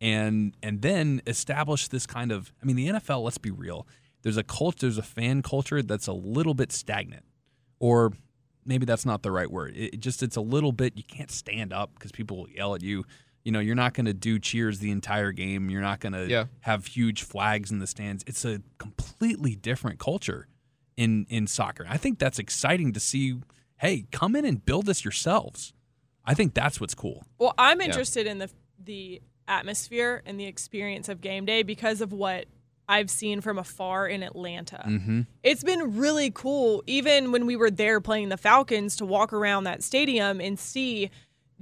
and 0.00 0.56
and 0.62 0.82
then 0.82 1.20
establish 1.26 1.88
this 1.88 2.06
kind 2.06 2.32
of 2.32 2.52
I 2.62 2.66
mean 2.66 2.76
the 2.76 2.88
NFL 2.88 3.22
let's 3.22 3.38
be 3.38 3.50
real 3.50 3.86
there's 4.26 4.36
a 4.36 4.42
culture 4.42 4.78
there's 4.80 4.98
a 4.98 5.02
fan 5.04 5.40
culture 5.40 5.82
that's 5.82 6.08
a 6.08 6.12
little 6.12 6.52
bit 6.52 6.72
stagnant. 6.72 7.22
Or 7.78 8.12
maybe 8.64 8.84
that's 8.84 9.06
not 9.06 9.22
the 9.22 9.30
right 9.30 9.48
word. 9.48 9.76
It, 9.76 9.94
it 9.94 10.00
just 10.00 10.20
it's 10.20 10.34
a 10.34 10.40
little 10.40 10.72
bit 10.72 10.94
you 10.96 11.04
can't 11.04 11.30
stand 11.30 11.72
up 11.72 11.92
because 11.94 12.10
people 12.10 12.38
will 12.38 12.48
yell 12.50 12.74
at 12.74 12.82
you. 12.82 13.04
You 13.44 13.52
know 13.52 13.60
you're 13.60 13.76
not 13.76 13.94
going 13.94 14.06
to 14.06 14.12
do 14.14 14.40
cheers 14.40 14.80
the 14.80 14.90
entire 14.90 15.30
game. 15.30 15.70
You're 15.70 15.80
not 15.80 16.00
going 16.00 16.14
to 16.14 16.26
Yeah. 16.28 16.46
have 16.62 16.86
huge 16.86 17.22
flags 17.22 17.70
in 17.70 17.78
the 17.78 17.86
stands. 17.86 18.24
It's 18.26 18.44
a 18.44 18.60
completely 18.78 19.54
different 19.54 20.00
culture 20.00 20.48
in 20.96 21.26
in 21.28 21.46
soccer. 21.46 21.86
I 21.88 21.96
think 21.96 22.18
that's 22.18 22.40
exciting 22.40 22.92
to 22.94 22.98
see 23.00 23.38
hey 23.76 24.06
come 24.10 24.34
in 24.34 24.44
and 24.44 24.64
build 24.64 24.86
this 24.86 25.04
yourselves. 25.04 25.72
I 26.24 26.34
think 26.34 26.52
that's 26.54 26.80
what's 26.80 26.96
cool. 26.96 27.24
Well, 27.38 27.54
I'm 27.56 27.80
interested 27.80 28.26
in 28.26 28.38
the 28.38 28.50
the 28.82 29.22
atmosphere 29.46 30.22
and 30.26 30.40
the 30.40 30.46
experience 30.46 31.08
of 31.08 31.20
game 31.20 31.44
day 31.44 31.62
because 31.62 32.00
of 32.00 32.12
what 32.12 32.46
I've 32.88 33.10
seen 33.10 33.40
from 33.40 33.58
afar 33.58 34.06
in 34.06 34.22
Atlanta. 34.22 34.84
mm-hmm. 34.86 35.22
It's 35.42 35.64
been 35.64 35.96
really 35.96 36.30
cool, 36.30 36.84
even 36.86 37.32
when 37.32 37.46
we 37.46 37.56
were 37.56 37.70
there 37.70 38.00
playing 38.00 38.28
the 38.28 38.36
Falcons, 38.36 38.96
to 38.96 39.06
walk 39.06 39.32
around 39.32 39.64
that 39.64 39.82
stadium 39.82 40.40
and 40.40 40.58
see 40.58 41.10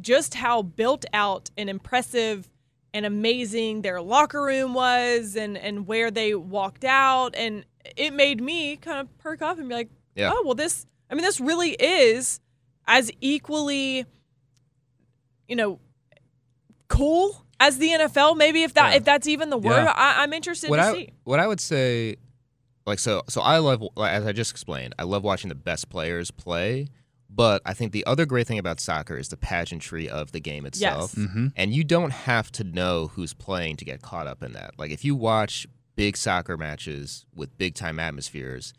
just 0.01 0.35
how 0.35 0.63
built 0.63 1.05
out 1.13 1.51
and 1.57 1.71
impressive 1.71 2.51
and 2.93 3.07
amazing 3.07 3.83
their 3.83 4.01
locker 4.01 4.43
room 4.43 4.75
was 4.75 5.35
and, 5.37 5.57
and 5.57 5.87
where 5.87 6.11
they 6.11 6.35
walked 6.35 6.85
out. 6.85 7.35
And 7.35 7.65
it 7.97 8.13
made 8.13 8.41
me 8.43 8.77
kind 8.77 9.01
of 9.01 9.19
perk 9.19 9.43
up 9.43 9.59
and 9.59 9.69
be 9.69 9.75
like, 9.75 9.91
Yeah. 10.15 10.31
oh, 10.33 10.43
well, 10.45 10.55
this, 10.55 10.87
I 11.11 11.15
mean, 11.15 11.25
this 11.25 11.41
really 11.41 11.71
is 11.73 12.41
as 12.87 13.11
equally, 13.21 14.05
you 15.49 15.57
know, 15.57 15.81
cool 16.89 17.44
as 17.61 17.79
the 17.79 17.89
NFL. 17.91 18.37
Maybe 18.37 18.63
if 18.63 18.75
that 18.75 18.91
Yeah. 18.93 18.97
if 18.97 19.05
that's 19.05 19.27
even 19.27 19.51
the 19.51 19.59
word, 19.59 19.85
Yeah. 19.85 19.93
I, 19.95 20.23
I'm 20.23 20.33
interested 20.33 20.71
what 20.71 20.77
to 20.77 20.83
I 20.83 20.93
see. 20.93 21.09
what 21.25 21.41
I 21.41 21.47
would 21.47 21.61
say, 21.61 22.17
like 22.87 22.99
so 22.99 23.23
so 23.29 23.41
I 23.41 23.59
love 23.59 23.83
as 23.99 24.27
I 24.27 24.33
just 24.33 24.51
explained, 24.51 24.95
I 24.99 25.05
love 25.05 25.23
watching 25.25 25.49
the 25.49 25.55
best 25.55 25.89
players 25.89 26.31
play. 26.31 26.89
But 27.37 27.63
I 27.67 27.75
think 27.75 27.91
the 27.91 28.07
other 28.07 28.27
great 28.27 28.47
thing 28.47 28.61
about 28.61 28.79
soccer 28.79 29.17
is 29.17 29.29
the 29.29 29.37
pageantry 29.37 30.09
of 30.09 30.31
the 30.31 30.39
game 30.39 30.65
itself. 30.67 31.15
Yes. 31.17 31.27
Mhm. 31.27 31.53
And 31.57 31.75
you 31.75 31.83
don't 31.83 32.13
have 32.13 32.53
to 32.53 32.63
know 32.65 33.09
who's 33.09 33.35
playing 33.35 33.77
to 33.79 33.85
get 33.85 34.03
caught 34.03 34.29
up 34.29 34.41
in 34.45 34.53
that. 34.53 34.79
Like 34.79 34.93
if 34.93 35.05
you 35.05 35.17
watch 35.17 35.67
big 35.97 36.17
soccer 36.17 36.57
matches 36.57 37.27
with 37.35 37.57
big 37.59 37.75
time 37.75 37.99
atmospheres, 37.99 38.73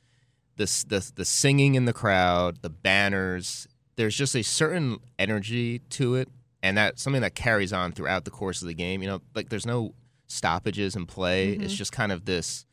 the, 0.56 0.66
the 0.88 1.12
the 1.16 1.26
singing 1.26 1.76
in 1.76 1.84
the 1.84 1.92
crowd, 1.92 2.62
the 2.62 2.70
banners, 2.70 3.68
there's 3.98 4.16
just 4.16 4.36
a 4.36 4.42
certain 4.44 5.00
energy 5.20 5.80
to 5.90 6.16
it, 6.16 6.30
and 6.66 6.80
that 6.80 6.98
something 6.98 7.22
that 7.22 7.36
carries 7.36 7.72
on 7.72 7.92
throughout 7.92 8.26
the 8.26 8.32
course 8.32 8.64
of 8.64 8.68
the 8.68 8.74
game. 8.74 9.04
You 9.04 9.08
know, 9.08 9.22
like 9.36 9.50
there's 9.50 9.68
no 9.68 9.94
stoppages 10.26 10.96
in 10.96 11.06
play. 11.06 11.50
It's 11.50 11.76
just 11.76 11.92
kind 11.92 12.12
of 12.12 12.26
this 12.26 12.66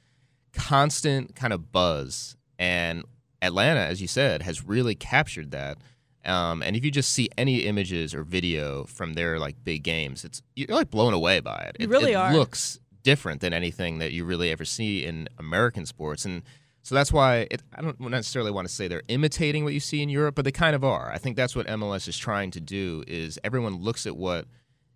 constant 0.54 1.36
kind 1.36 1.52
of 1.52 1.70
buzz. 1.72 2.34
And 2.58 3.04
Atlanta, 3.42 3.80
as 3.80 4.00
you 4.00 4.08
said, 4.08 4.40
has 4.42 4.64
really 4.66 4.94
captured 4.94 5.50
that. 5.50 5.76
Um, 6.24 6.62
and 6.62 6.74
if 6.74 6.86
you 6.86 6.90
just 6.90 7.10
see 7.10 7.28
any 7.36 7.64
images 7.66 8.14
or 8.14 8.24
video 8.24 8.84
from 8.84 9.12
their 9.12 9.38
like 9.38 9.62
big 9.62 9.82
games, 9.82 10.24
it's 10.24 10.40
you're 10.56 10.74
like 10.74 10.90
blown 10.90 11.12
away 11.12 11.40
by 11.40 11.58
it. 11.68 11.76
You 11.78 11.84
it 11.84 11.90
really 11.90 12.12
it 12.12 12.16
are. 12.16 12.32
looks 12.32 12.80
different 13.02 13.42
than 13.42 13.52
anything 13.52 13.98
that 13.98 14.12
you 14.12 14.24
really 14.24 14.50
ever 14.50 14.64
see 14.64 15.04
in 15.04 15.28
American 15.38 15.84
sports, 15.84 16.24
and 16.24 16.44
so 16.82 16.94
that's 16.94 17.12
why 17.12 17.46
it, 17.50 17.62
I 17.74 17.80
don't 17.80 17.98
necessarily 18.00 18.50
want 18.50 18.66
to 18.66 18.74
say 18.74 18.88
they're 18.88 19.02
imitating 19.08 19.64
what 19.64 19.72
you 19.72 19.80
see 19.80 20.02
in 20.02 20.08
Europe, 20.08 20.34
but 20.34 20.44
they 20.44 20.52
kind 20.52 20.74
of 20.74 20.84
are. 20.84 21.10
I 21.12 21.18
think 21.18 21.36
that's 21.36 21.54
what 21.54 21.66
MLS 21.66 22.08
is 22.08 22.18
trying 22.18 22.50
to 22.52 22.60
do. 22.60 23.04
Is 23.06 23.38
everyone 23.44 23.76
looks 23.76 24.06
at 24.06 24.16
what 24.16 24.46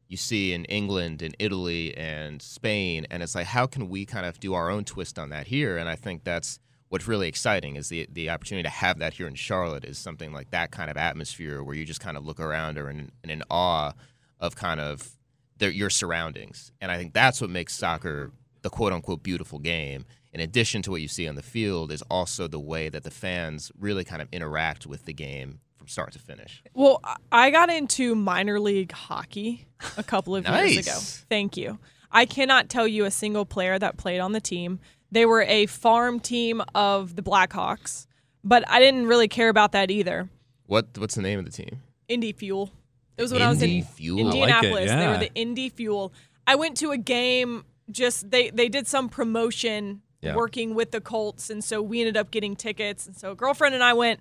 you 0.09 0.17
see 0.17 0.53
in 0.53 0.65
England 0.67 1.23
and 1.23 1.37
Italy 1.39 1.97
and 1.97 2.43
Spain, 2.43 3.07
and 3.11 3.23
it's 3.23 3.35
like, 3.35 3.47
how 3.47 3.67
can 3.67 3.89
we 3.89 4.05
kind 4.05 4.27
of 4.27 4.41
do 4.41 4.55
our 4.55 4.69
own 4.69 4.85
twist 4.85 5.19
on 5.19 5.31
that 5.31 5.47
here? 5.47 5.77
And 5.77 5.89
I 5.89 5.97
think 5.97 6.25
that's 6.25 6.59
what's 6.89 7.09
really 7.09 7.29
exciting 7.29 7.77
is 7.77 7.89
the 7.89 8.09
the 8.13 8.31
opportunity 8.31 8.63
to 8.65 8.69
have 8.69 8.99
that 8.99 9.15
here 9.15 9.27
in 9.27 9.35
Charlotte 9.35 9.85
is 9.85 9.99
something 9.99 10.33
like 10.33 10.51
that 10.51 10.71
kind 10.71 10.91
of 10.91 10.97
atmosphere 10.97 11.63
where 11.63 11.75
you 11.75 11.85
just 11.85 12.01
kind 12.01 12.17
of 12.17 12.25
look 12.25 12.41
around 12.41 12.79
or 12.79 12.91
in, 12.91 13.11
in 13.25 13.43
awe 13.51 13.93
of 14.41 14.57
kind 14.57 14.81
of 14.81 15.17
their, 15.59 15.71
your 15.71 15.91
surroundings. 15.91 16.73
And 16.81 16.91
I 16.91 16.99
think 16.99 17.13
that's 17.13 17.41
what 17.41 17.51
makes 17.51 17.75
soccer 17.75 18.33
the 18.63 18.71
quote 18.71 18.93
unquote 18.93 19.23
beautiful 19.23 19.59
game. 19.59 20.05
In 20.37 20.43
addition 20.43 20.83
to 20.83 20.91
what 20.91 21.01
you 21.01 21.09
see 21.09 21.27
on 21.27 21.35
the 21.35 21.43
field, 21.43 21.91
is 21.91 22.03
also 22.11 22.47
the 22.47 22.61
way 22.61 22.91
that 22.91 23.05
the 23.05 23.11
fans 23.11 23.73
really 23.79 24.05
kind 24.05 24.21
of 24.21 24.29
interact 24.33 24.87
with 24.87 25.07
the 25.07 25.15
game 25.15 25.61
from 25.79 25.89
start 25.89 26.13
to 26.13 26.19
finish. 26.19 26.63
Well, 26.75 27.01
I- 27.03 27.17
I 27.33 27.51
got 27.51 27.71
into 27.71 28.15
minor 28.15 28.61
league 28.61 28.93
hockey 28.93 29.65
a 29.97 30.03
couple 30.03 30.37
of 30.37 30.47
years 30.47 30.77
ago. 30.77 30.99
Thank 31.31 31.57
you. 31.57 31.79
I 32.13 32.27
cannot 32.27 32.69
tell 32.69 32.87
you 32.87 33.07
a 33.07 33.11
single 33.11 33.47
player 33.47 33.79
that 33.79 33.97
played 33.97 34.19
on 34.21 34.33
the 34.33 34.41
team. 34.41 34.79
They 35.11 35.25
were 35.25 35.41
a 35.41 35.65
farm 35.65 36.21
team 36.21 36.61
of 36.75 37.17
the 37.17 37.23
Blackhawks, 37.23 38.07
but 38.45 38.63
I 38.69 38.79
didn't 38.79 39.07
really 39.07 39.29
care 39.29 39.49
about 39.49 39.73
that 39.73 39.91
either. 39.91 40.29
What 40.67 40.99
what's 40.99 41.15
the 41.15 41.23
name 41.23 41.39
of 41.39 41.47
the 41.47 41.51
team? 41.51 41.81
Indy 42.09 42.33
Fuel. 42.33 42.71
It 43.17 43.23
was 43.23 43.33
when 43.33 43.41
I 43.41 43.49
was 43.49 43.63
in 43.63 43.71
Indy 43.71 43.87
Fuel? 43.87 44.21
I 44.21 44.23
like 44.25 44.35
it, 44.35 44.43
Indianapolis. 44.67 44.91
They 44.91 45.07
were 45.09 45.19
the 45.19 45.35
Indy 45.35 45.71
Fuel. 45.71 46.13
I 46.47 46.57
went 46.57 46.77
to 46.77 46.91
a 46.91 46.99
game. 46.99 47.65
Just 47.91 48.31
they 48.31 48.51
they 48.51 48.69
did 48.69 48.87
some 48.87 49.09
promotion 49.09 50.03
Yeah. 50.27 50.37
working 50.37 50.75
with 50.75 50.91
the 50.91 51.01
Colts, 51.01 51.51
and 51.51 51.63
so 51.65 51.81
we 51.83 52.01
ended 52.01 52.17
up 52.17 52.31
getting 52.31 52.55
tickets. 52.57 53.07
And 53.07 53.17
so 53.17 53.33
a 53.33 53.35
girlfriend 53.35 53.75
and 53.75 53.83
I 53.83 53.93
went. 53.95 54.21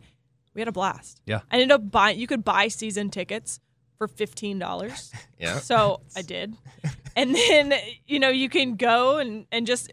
We 0.53 0.61
had 0.61 0.67
a 0.69 0.71
blast. 0.71 1.21
Yeah. 1.25 1.41
I 1.51 1.55
ended 1.55 1.71
up 1.71 1.91
buying. 1.91 2.17
You 2.17 2.27
could 2.27 2.43
buy 2.45 2.69
season 2.69 3.09
tickets 3.09 3.59
for 3.97 4.07
fifteen 4.07 4.59
dollars. 4.59 5.11
Yeah. 5.37 5.59
So 5.59 5.99
I 6.15 6.21
did, 6.21 6.55
and 7.17 7.35
then 7.35 7.73
you 8.07 8.19
know 8.19 8.29
you 8.29 8.47
can 8.47 8.77
go 8.77 9.17
and 9.17 9.45
and 9.51 9.67
just 9.67 9.91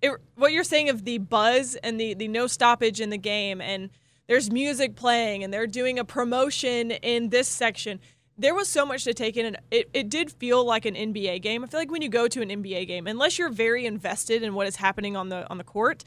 it, 0.00 0.12
what 0.36 0.52
you're 0.52 0.64
saying 0.64 0.88
of 0.88 1.04
the 1.04 1.18
buzz 1.18 1.76
and 1.76 2.00
the 2.00 2.14
the 2.14 2.28
no 2.28 2.46
stoppage 2.46 2.98
in 2.98 3.10
the 3.10 3.18
game, 3.18 3.60
and 3.60 3.90
there's 4.26 4.50
music 4.50 4.96
playing, 4.96 5.44
and 5.44 5.52
they're 5.52 5.66
doing 5.66 5.98
a 5.98 6.04
promotion 6.04 6.92
in 6.92 7.28
this 7.28 7.46
section. 7.46 8.00
There 8.40 8.54
was 8.54 8.68
so 8.68 8.86
much 8.86 9.04
to 9.04 9.12
take 9.12 9.36
in, 9.36 9.44
and 9.44 9.58
it, 9.70 9.90
it 9.92 10.08
did 10.08 10.32
feel 10.32 10.64
like 10.64 10.86
an 10.86 10.94
NBA 10.94 11.42
game. 11.42 11.62
I 11.62 11.66
feel 11.66 11.78
like 11.78 11.90
when 11.90 12.00
you 12.00 12.08
go 12.08 12.26
to 12.26 12.40
an 12.40 12.48
NBA 12.48 12.86
game, 12.86 13.06
unless 13.06 13.38
you're 13.38 13.50
very 13.50 13.84
invested 13.84 14.42
in 14.42 14.54
what 14.54 14.66
is 14.66 14.76
happening 14.76 15.14
on 15.14 15.28
the 15.28 15.48
on 15.50 15.58
the 15.58 15.64
court, 15.64 16.04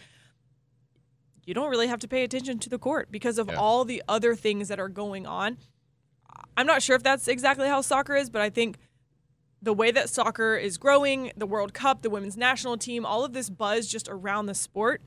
you 1.45 1.53
don't 1.53 1.69
really 1.69 1.87
have 1.87 1.99
to 1.99 2.07
pay 2.07 2.23
attention 2.23 2.57
to 2.59 2.69
the 2.69 2.79
court 2.79 3.11
because 3.11 3.37
of 3.37 3.49
Yeah. 3.49 3.55
all 3.55 3.85
the 3.85 4.01
other 4.07 4.35
things 4.35 4.67
that 4.69 4.79
are 4.79 4.89
going 4.89 5.27
on. 5.27 5.57
I'm 6.57 6.65
not 6.65 6.81
sure 6.81 6.95
if 6.95 7.03
that's 7.03 7.27
exactly 7.27 7.67
how 7.67 7.81
soccer 7.81 8.15
is, 8.15 8.29
but 8.29 8.41
I 8.41 8.49
think 8.49 8.77
the 9.61 9.73
way 9.73 9.91
that 9.91 10.09
soccer 10.09 10.55
is 10.55 10.77
growing, 10.77 11.31
the 11.37 11.45
World 11.45 11.73
Cup, 11.73 12.01
the 12.01 12.09
women's 12.09 12.35
national 12.35 12.77
team, 12.77 13.05
all 13.05 13.23
of 13.23 13.33
this 13.33 13.49
buzz 13.49 13.87
just 13.87 14.07
around 14.09 14.47
the 14.47 14.55
sport 14.55 15.01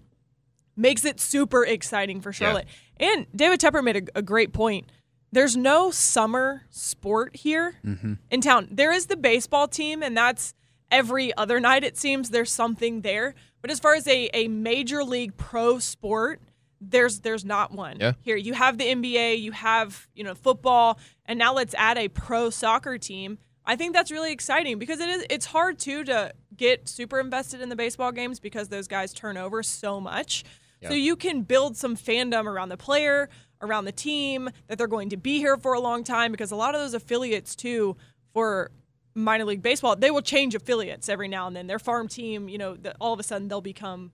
makes 0.76 1.04
it 1.04 1.20
super 1.20 1.64
exciting 1.64 2.20
for 2.20 2.32
Charlotte. 2.32 2.66
And 2.98 3.26
David 3.34 3.60
Tepper 3.60 3.82
made 3.82 3.96
a, 4.14 4.18
a 4.18 4.22
great 4.22 4.52
point. 4.52 4.90
There's 5.32 5.56
no 5.56 5.90
summer 5.90 6.62
sport 6.70 7.36
here 7.36 7.74
mm-hmm. 7.84 8.14
in 8.30 8.40
town. 8.40 8.68
There 8.70 8.92
is 8.92 9.06
the 9.06 9.16
baseball 9.16 9.68
team, 9.68 10.02
and 10.02 10.16
that's 10.16 10.54
every 10.90 11.36
other 11.36 11.60
night, 11.60 11.84
it 11.84 11.96
seems 11.96 12.30
there's 12.30 12.52
something 12.52 13.00
there. 13.02 13.34
But 13.60 13.70
as 13.70 13.80
far 13.80 13.94
as 13.94 14.06
a, 14.06 14.30
a 14.32 14.48
major 14.48 15.02
league 15.02 15.36
pro 15.36 15.78
sport, 15.78 16.40
there's 16.80 17.20
there's 17.20 17.44
not 17.44 17.72
one 17.72 17.98
Yeah. 17.98 18.12
here. 18.20 18.36
You 18.36 18.54
have 18.54 18.78
the 18.78 18.84
NBA, 18.84 19.40
you 19.40 19.52
have 19.52 20.06
you 20.14 20.24
know 20.24 20.34
football, 20.34 20.98
and 21.24 21.38
now 21.38 21.54
let's 21.54 21.74
add 21.74 21.98
a 21.98 22.08
pro 22.08 22.50
soccer 22.50 22.98
team. 22.98 23.38
I 23.64 23.74
think 23.74 23.94
that's 23.94 24.12
really 24.12 24.30
exciting 24.32 24.78
because 24.78 25.00
it 25.00 25.08
is 25.08 25.26
it's 25.28 25.46
hard 25.46 25.78
too 25.78 26.04
to 26.04 26.32
get 26.56 26.88
super 26.88 27.18
invested 27.18 27.60
in 27.60 27.68
the 27.68 27.76
baseball 27.76 28.12
games 28.12 28.38
because 28.38 28.68
those 28.68 28.86
guys 28.86 29.12
turn 29.12 29.36
over 29.36 29.62
so 29.62 30.00
much. 30.00 30.44
So 30.88 30.94
you 30.94 31.16
can 31.16 31.42
build 31.42 31.76
some 31.76 31.96
fandom 31.96 32.44
around 32.44 32.68
the 32.68 32.76
player, 32.76 33.28
around 33.66 33.84
the 33.84 33.92
team 33.92 34.48
that 34.68 34.78
they're 34.78 34.86
going 34.86 35.10
to 35.10 35.16
be 35.16 35.38
here 35.38 35.56
for 35.56 35.72
a 35.74 35.80
long 35.80 36.04
time 36.04 36.32
because 36.32 36.50
a 36.50 36.56
lot 36.56 36.74
of 36.74 36.80
those 36.80 36.94
affiliates 36.94 37.54
too 37.54 37.96
for 38.32 38.70
minor 39.14 39.44
league 39.44 39.62
baseball, 39.62 39.96
they 39.96 40.10
will 40.10 40.22
change 40.22 40.54
affiliates 40.54 41.08
every 41.08 41.28
now 41.28 41.46
and 41.46 41.56
then. 41.56 41.66
Their 41.66 41.78
farm 41.78 42.08
team, 42.08 42.48
you 42.48 42.58
know, 42.58 42.76
the, 42.76 42.94
all 43.00 43.12
of 43.12 43.20
a 43.20 43.22
sudden 43.22 43.48
they'll 43.48 43.60
become 43.60 44.12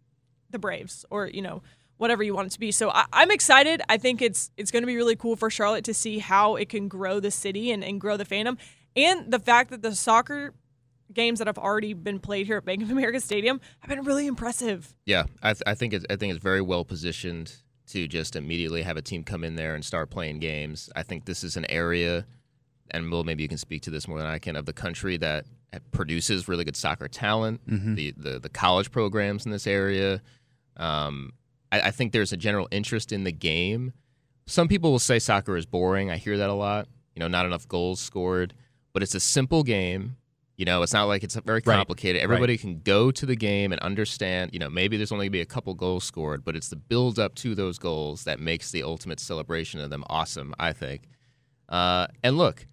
the 0.50 0.58
Braves 0.58 1.04
or 1.10 1.26
you 1.26 1.42
know 1.42 1.62
whatever 1.96 2.22
you 2.22 2.34
want 2.34 2.46
it 2.46 2.52
to 2.52 2.60
be. 2.60 2.72
So 2.72 2.90
I, 2.90 3.04
I'm 3.12 3.30
excited. 3.30 3.82
I 3.88 3.96
think 3.96 4.22
it's 4.22 4.50
it's 4.56 4.70
going 4.70 4.82
to 4.82 4.86
be 4.86 4.96
really 4.96 5.16
cool 5.16 5.36
for 5.36 5.50
Charlotte 5.50 5.84
to 5.84 5.94
see 5.94 6.18
how 6.18 6.56
it 6.56 6.68
can 6.68 6.88
grow 6.88 7.20
the 7.20 7.30
city 7.30 7.70
and, 7.70 7.82
and 7.82 8.00
grow 8.00 8.16
the 8.16 8.24
fandom, 8.24 8.58
and 8.94 9.32
the 9.32 9.38
fact 9.38 9.70
that 9.70 9.82
the 9.82 9.94
soccer 9.94 10.54
games 11.12 11.38
that 11.38 11.46
have 11.46 11.58
already 11.58 11.92
been 11.92 12.18
played 12.18 12.46
here 12.46 12.56
at 12.56 12.64
Bank 12.64 12.82
of 12.82 12.90
America 12.90 13.20
Stadium 13.20 13.60
have 13.80 13.90
been 13.90 14.04
really 14.04 14.26
impressive. 14.26 14.94
Yeah, 15.04 15.24
I, 15.42 15.52
th- 15.52 15.62
I 15.66 15.74
think 15.74 15.92
it's, 15.92 16.06
I 16.08 16.16
think 16.16 16.32
it's 16.32 16.42
very 16.42 16.62
well 16.62 16.84
positioned 16.84 17.54
to 17.88 18.06
just 18.08 18.36
immediately 18.36 18.82
have 18.82 18.96
a 18.96 19.02
team 19.02 19.24
come 19.24 19.44
in 19.44 19.56
there 19.56 19.74
and 19.74 19.84
start 19.84 20.10
playing 20.10 20.38
games. 20.38 20.88
I 20.96 21.02
think 21.02 21.24
this 21.24 21.42
is 21.44 21.56
an 21.56 21.66
area, 21.70 22.26
and 22.90 23.10
Will, 23.10 23.24
maybe 23.24 23.42
you 23.42 23.48
can 23.48 23.58
speak 23.58 23.82
to 23.82 23.90
this 23.90 24.06
more 24.06 24.18
than 24.18 24.26
I 24.26 24.38
can, 24.38 24.56
of 24.56 24.66
the 24.66 24.72
country 24.72 25.16
that 25.18 25.46
produces 25.90 26.48
really 26.48 26.64
good 26.64 26.76
soccer 26.76 27.08
talent. 27.08 27.60
The, 27.94 28.12
the 28.16 28.38
the 28.38 28.48
college 28.48 28.90
programs 28.90 29.46
in 29.46 29.52
this 29.52 29.66
area, 29.66 30.20
um, 30.76 31.32
I, 31.70 31.80
I 31.80 31.90
think 31.90 32.12
there's 32.12 32.32
a 32.32 32.36
general 32.36 32.68
interest 32.70 33.12
in 33.12 33.24
the 33.24 33.32
game. 33.32 33.92
Some 34.46 34.68
people 34.68 34.90
will 34.90 34.98
say 34.98 35.18
soccer 35.18 35.56
is 35.56 35.66
boring. 35.66 36.10
I 36.10 36.16
hear 36.16 36.36
that 36.38 36.50
a 36.50 36.54
lot. 36.54 36.88
You 37.14 37.20
know, 37.20 37.28
not 37.28 37.46
enough 37.46 37.66
goals 37.68 38.00
scored, 38.00 38.54
but 38.92 39.02
it's 39.02 39.14
a 39.14 39.20
simple 39.20 39.62
game. 39.62 40.16
You 40.62 40.66
know, 40.66 40.82
it's 40.82 40.92
not 40.92 41.06
like 41.06 41.24
it's 41.24 41.34
very 41.34 41.56
Right. 41.66 41.74
complicated. 41.76 42.22
Everybody 42.22 42.56
can 42.56 42.78
go 42.82 43.10
to 43.10 43.26
the 43.26 43.34
game 43.34 43.72
and 43.72 43.80
understand. 43.80 44.50
You 44.52 44.60
know, 44.60 44.70
maybe 44.70 44.96
there's 44.96 45.10
only 45.10 45.24
going 45.24 45.30
to 45.30 45.38
be 45.38 45.40
a 45.40 45.44
couple 45.44 45.74
goals 45.74 46.04
scored, 46.04 46.44
but 46.44 46.54
it's 46.54 46.68
the 46.68 46.76
build 46.76 47.18
up 47.18 47.34
to 47.36 47.56
those 47.56 47.80
goals 47.80 48.22
that 48.22 48.38
makes 48.38 48.70
the 48.70 48.84
ultimate 48.84 49.18
celebration 49.18 49.80
of 49.80 49.90
them 49.90 50.04
awesome. 50.08 50.54
I 50.60 50.72
think. 50.72 51.08
Uh, 51.68 52.06
and 52.22 52.38
look, 52.38 52.64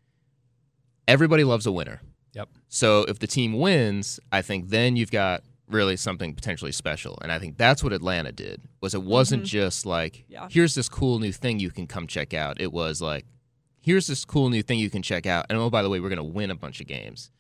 everybody 1.08 1.44
loves 1.44 1.66
a 1.66 1.72
winner. 1.72 2.00
Yep. 2.34 2.50
So 2.68 3.06
if 3.08 3.18
the 3.18 3.26
team 3.26 3.54
wins, 3.58 4.20
I 4.32 4.44
think 4.44 4.70
then 4.70 4.96
you've 4.96 5.10
got 5.10 5.42
really 5.68 5.98
something 5.98 6.36
potentially 6.36 6.72
special. 6.72 7.18
And 7.24 7.32
I 7.32 7.40
think 7.40 7.58
that's 7.58 7.84
what 7.84 7.92
Atlanta 7.92 8.32
did. 8.32 8.62
Was 8.82 8.94
it 8.94 9.02
wasn't 9.02 9.46
just 9.46 9.84
like 9.84 10.26
Yeah. 10.30 10.48
here's 10.52 10.76
this 10.76 10.90
cool 10.90 11.18
new 11.18 11.32
thing 11.32 11.60
you 11.60 11.72
can 11.72 11.88
come 11.88 12.06
check 12.06 12.36
out. 12.36 12.62
It 12.62 12.72
was 12.72 13.02
like 13.02 13.26
here's 13.82 14.06
this 14.06 14.26
cool 14.26 14.52
new 14.52 14.62
thing 14.62 14.78
you 14.78 14.92
can 14.92 15.02
check 15.02 15.26
out. 15.26 15.48
And 15.50 15.58
oh 15.58 15.72
by 15.72 15.82
the 15.82 15.90
way, 15.90 16.00
we're 16.00 16.10
going 16.10 16.18
to 16.18 16.24
win 16.24 16.52
a 16.52 16.56
bunch 16.56 16.82
of 16.82 16.86
games. 16.86 17.32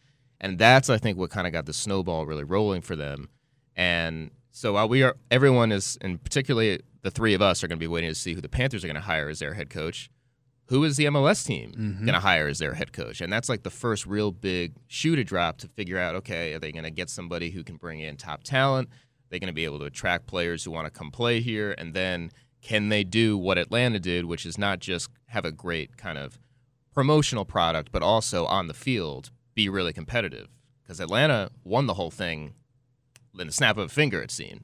And 0.41 0.58
that's 0.58 0.89
I 0.89 0.97
think 0.97 1.17
what 1.17 1.30
kind 1.30 1.47
of 1.47 1.54
got 1.54 1.65
the 1.65 1.73
snowball 1.73 2.25
really 2.25 2.43
rolling 2.43 2.82
for 2.82 2.95
them. 2.95 3.30
And 3.75 4.32
so 4.52 4.73
while 4.73 4.89
we 4.89 5.04
are 5.04 5.15
everyone 5.32 5.71
is 5.71 5.97
and 6.02 6.23
particularly 6.23 6.80
the 7.02 7.12
three 7.12 7.34
of 7.34 7.41
us 7.41 7.63
are 7.63 7.67
going 7.67 7.78
to 7.80 7.84
be 7.84 7.88
waiting 7.88 8.10
to 8.10 8.15
see 8.15 8.34
who 8.34 8.41
the 8.41 8.49
Panthers 8.49 8.84
are 8.84 8.88
going 8.88 8.95
to 8.95 9.02
hire 9.02 9.30
as 9.30 9.39
their 9.39 9.54
head 9.54 9.69
coach 9.69 10.10
who 10.69 10.84
is 10.84 10.97
the 10.97 11.06
MLS 11.06 11.45
team 11.45 11.71
mm-hmm. 11.71 12.06
going 12.06 12.13
to 12.13 12.19
hire 12.19 12.47
as 12.47 12.60
their 12.60 12.75
head 12.75 12.93
coach? 12.93 13.21
And 13.21 13.34
that's 13.34 13.49
like 13.49 13.63
the 13.63 13.71
first 13.71 14.06
real 14.06 14.32
big 14.32 14.73
shoe 14.88 15.15
to 15.15 15.23
drop 15.23 15.58
to 15.58 15.67
figure 15.67 15.97
out 15.97 16.15
okay, 16.15 16.54
are 16.54 16.60
they 16.60 16.71
going 16.71 16.84
to 16.84 16.91
get 16.91 17.10
somebody 17.10 17.49
who 17.49 17.63
can 17.63 17.75
bring 17.75 17.99
in 17.99 18.17
top 18.17 18.43
talent? 18.43 18.88
Are 18.88 18.91
They're 19.30 19.39
going 19.39 19.47
to 19.47 19.54
be 19.54 19.65
able 19.65 19.80
to 19.80 19.86
attract 19.86 20.28
players 20.28 20.63
who 20.63 20.71
want 20.71 20.86
to 20.86 20.91
come 20.91 21.10
play 21.10 21.41
here. 21.41 21.73
And 21.78 21.95
then 21.95 22.32
can 22.62 22.89
they 22.89 23.04
do 23.04 23.36
what 23.36 23.58
Atlanta 23.58 23.99
did, 23.99 24.25
which 24.25 24.45
is 24.45 24.58
not 24.60 24.80
just 24.80 25.10
have 25.28 25.43
a 25.43 25.52
great 25.52 25.97
kind 25.97 26.19
of 26.19 26.38
promotional 26.93 27.45
product, 27.45 27.91
but 27.91 28.04
also 28.04 28.45
on 28.45 28.67
the 28.67 28.73
field 28.73 29.32
be 29.59 29.69
really 29.69 29.93
competitive? 29.93 30.47
Because 30.83 30.99
Atlanta 30.99 31.51
won 31.63 31.85
the 31.85 31.95
whole 31.95 32.11
thing 32.11 32.53
in 33.39 33.47
the 33.47 33.53
snap 33.53 33.77
of 33.77 33.85
a 33.85 33.89
finger, 33.89 34.21
it 34.21 34.31
seemed. 34.31 34.63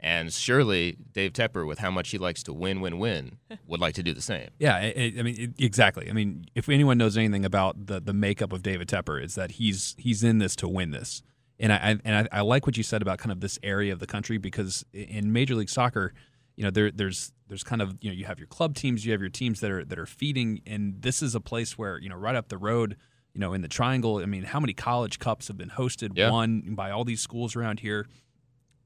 And 0.00 0.32
surely 0.32 0.96
Dave 1.12 1.32
Tepper, 1.32 1.66
with 1.66 1.80
how 1.80 1.90
much 1.90 2.10
he 2.10 2.18
likes 2.18 2.44
to 2.44 2.52
win, 2.52 2.80
win, 2.80 2.98
win, 3.00 3.38
would 3.66 3.80
like 3.80 3.94
to 3.96 4.02
do 4.04 4.14
the 4.14 4.22
same. 4.22 4.48
Yeah, 4.60 4.76
I, 4.76 4.94
I- 4.96 5.14
I 5.18 5.22
mean 5.22 5.36
it, 5.38 5.50
exactly. 5.58 6.08
I 6.08 6.12
mean, 6.12 6.44
if 6.54 6.68
anyone 6.68 6.98
knows 6.98 7.16
anything 7.16 7.44
about 7.44 7.86
the 7.86 7.98
the 8.00 8.12
makeup 8.12 8.52
of 8.52 8.62
David 8.62 8.88
Tepper, 8.88 9.22
is 9.22 9.34
that 9.34 9.52
he's 9.52 9.96
he's 9.98 10.22
in 10.22 10.38
this 10.38 10.54
to 10.56 10.68
win 10.68 10.92
this. 10.92 11.22
And 11.58 11.72
I 11.72 11.76
I- 11.76 12.00
and 12.04 12.28
I, 12.32 12.38
I 12.38 12.40
like 12.42 12.64
what 12.66 12.76
you 12.76 12.84
said 12.84 13.02
about 13.02 13.18
kind 13.18 13.32
of 13.32 13.40
this 13.40 13.58
area 13.64 13.92
of 13.92 13.98
the 13.98 14.06
country 14.06 14.38
because 14.38 14.84
in 14.92 15.32
Major 15.32 15.56
League 15.56 15.68
Soccer, 15.70 16.12
you 16.56 16.62
know, 16.62 16.70
there 16.70 16.92
there's 16.92 17.32
there's 17.48 17.64
kind 17.64 17.82
of 17.82 17.96
you 18.00 18.08
know 18.10 18.14
you 18.14 18.24
have 18.26 18.38
your 18.38 18.46
club 18.48 18.76
teams, 18.76 19.04
you 19.04 19.10
have 19.12 19.20
your 19.20 19.30
teams 19.30 19.58
that 19.60 19.70
are 19.72 19.84
that 19.84 19.98
are 19.98 20.06
feeding, 20.06 20.60
and 20.64 21.02
this 21.02 21.22
is 21.22 21.34
a 21.34 21.40
place 21.40 21.76
where 21.76 21.98
you 21.98 22.08
know 22.08 22.16
right 22.16 22.36
up 22.36 22.48
the 22.48 22.58
road. 22.58 22.96
You 23.38 23.42
know, 23.42 23.52
in 23.52 23.60
the 23.62 23.68
Triangle, 23.68 24.16
I 24.18 24.26
mean, 24.26 24.42
how 24.42 24.58
many 24.58 24.72
college 24.72 25.20
cups 25.20 25.46
have 25.46 25.56
been 25.56 25.68
hosted, 25.70 26.10
Yeah. 26.16 26.28
won 26.32 26.74
by 26.74 26.90
all 26.90 27.04
these 27.04 27.20
schools 27.20 27.54
around 27.54 27.78
here? 27.78 28.08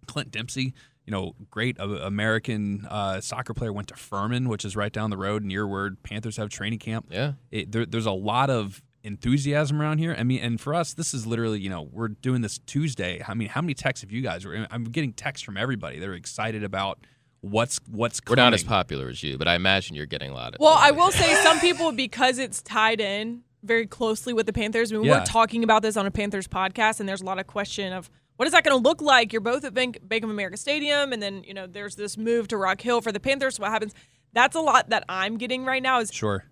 Clint 0.06 0.30
Dempsey, 0.30 0.74
you 1.06 1.10
know, 1.10 1.34
great 1.50 1.80
uh, 1.80 1.88
American 1.88 2.86
uh, 2.90 3.22
soccer 3.22 3.54
player, 3.54 3.72
went 3.72 3.88
to 3.88 3.94
Furman, 3.96 4.50
which 4.50 4.66
is 4.66 4.76
right 4.76 4.92
down 4.92 5.08
the 5.08 5.16
road 5.16 5.42
near 5.42 5.66
where 5.66 5.92
Panthers 6.02 6.36
have 6.36 6.50
training 6.50 6.80
camp. 6.80 7.06
Yeah. 7.10 7.32
It, 7.50 7.72
there, 7.72 7.86
there's 7.86 8.04
a 8.04 8.12
lot 8.12 8.50
of 8.50 8.82
enthusiasm 9.02 9.80
around 9.80 10.00
here. 10.00 10.14
I 10.18 10.22
mean, 10.22 10.42
and 10.42 10.60
for 10.60 10.74
us, 10.74 10.92
this 10.92 11.14
is 11.14 11.26
literally, 11.26 11.58
you 11.58 11.70
know, 11.70 11.88
we're 11.90 12.08
doing 12.08 12.42
this 12.42 12.58
Tuesday. 12.58 13.22
I 13.26 13.32
mean, 13.32 13.48
how 13.48 13.62
many 13.62 13.72
texts 13.72 14.02
have 14.02 14.12
you 14.12 14.20
guys? 14.20 14.44
I'm 14.70 14.84
getting 14.84 15.14
texts 15.14 15.42
from 15.46 15.56
everybody. 15.56 15.98
They're 15.98 16.12
excited 16.12 16.62
about 16.62 16.98
what's 17.40 17.80
what's 17.90 18.20
coming. 18.20 18.38
We're 18.38 18.44
not 18.44 18.52
as 18.52 18.64
popular 18.64 19.08
as 19.08 19.22
you, 19.22 19.38
but 19.38 19.48
I 19.48 19.54
imagine 19.54 19.96
you're 19.96 20.04
getting 20.04 20.30
a 20.30 20.34
lot 20.34 20.52
of. 20.54 20.60
Well, 20.60 20.76
I 20.78 20.90
will 20.90 21.10
say 21.10 21.42
some 21.42 21.58
people 21.58 21.92
because 21.92 22.36
it's 22.38 22.60
tied 22.60 23.00
in 23.00 23.44
very 23.62 23.86
closely 23.86 24.32
with 24.32 24.46
the 24.46 24.52
Panthers. 24.52 24.90
I 24.90 24.94
mean, 24.94 25.02
we 25.02 25.08
Yeah. 25.08 25.20
were 25.20 25.24
talking 25.26 25.62
about 25.64 25.82
this 25.82 25.96
on 25.96 26.06
a 26.06 26.10
Panthers 26.10 26.48
podcast, 26.48 27.00
and 27.00 27.08
there's 27.08 27.20
a 27.22 27.24
lot 27.24 27.38
of 27.38 27.46
question 27.46 27.92
of 27.92 28.10
what 28.36 28.46
is 28.46 28.52
that 28.52 28.64
going 28.64 28.76
to 28.76 28.82
look 28.88 29.00
like? 29.00 29.32
You're 29.32 29.40
both 29.40 29.64
at 29.64 29.72
Bank, 29.74 29.98
Bank 30.02 30.24
of 30.24 30.30
America 30.30 30.56
Stadium, 30.56 31.12
and 31.12 31.22
then 31.22 31.44
you 31.44 31.54
know 31.54 31.66
there's 31.66 31.96
this 31.96 32.16
move 32.16 32.48
to 32.48 32.56
Rock 32.56 32.80
Hill 32.80 33.00
for 33.00 33.12
the 33.12 33.20
Panthers. 33.20 33.60
What 33.60 33.70
happens? 33.70 33.94
That's 34.32 34.56
a 34.56 34.60
lot 34.60 34.88
that 34.90 35.04
I'm 35.08 35.36
getting 35.36 35.64
right 35.64 35.82
now. 35.82 36.00
Is 36.00 36.10
Sure. 36.12 36.44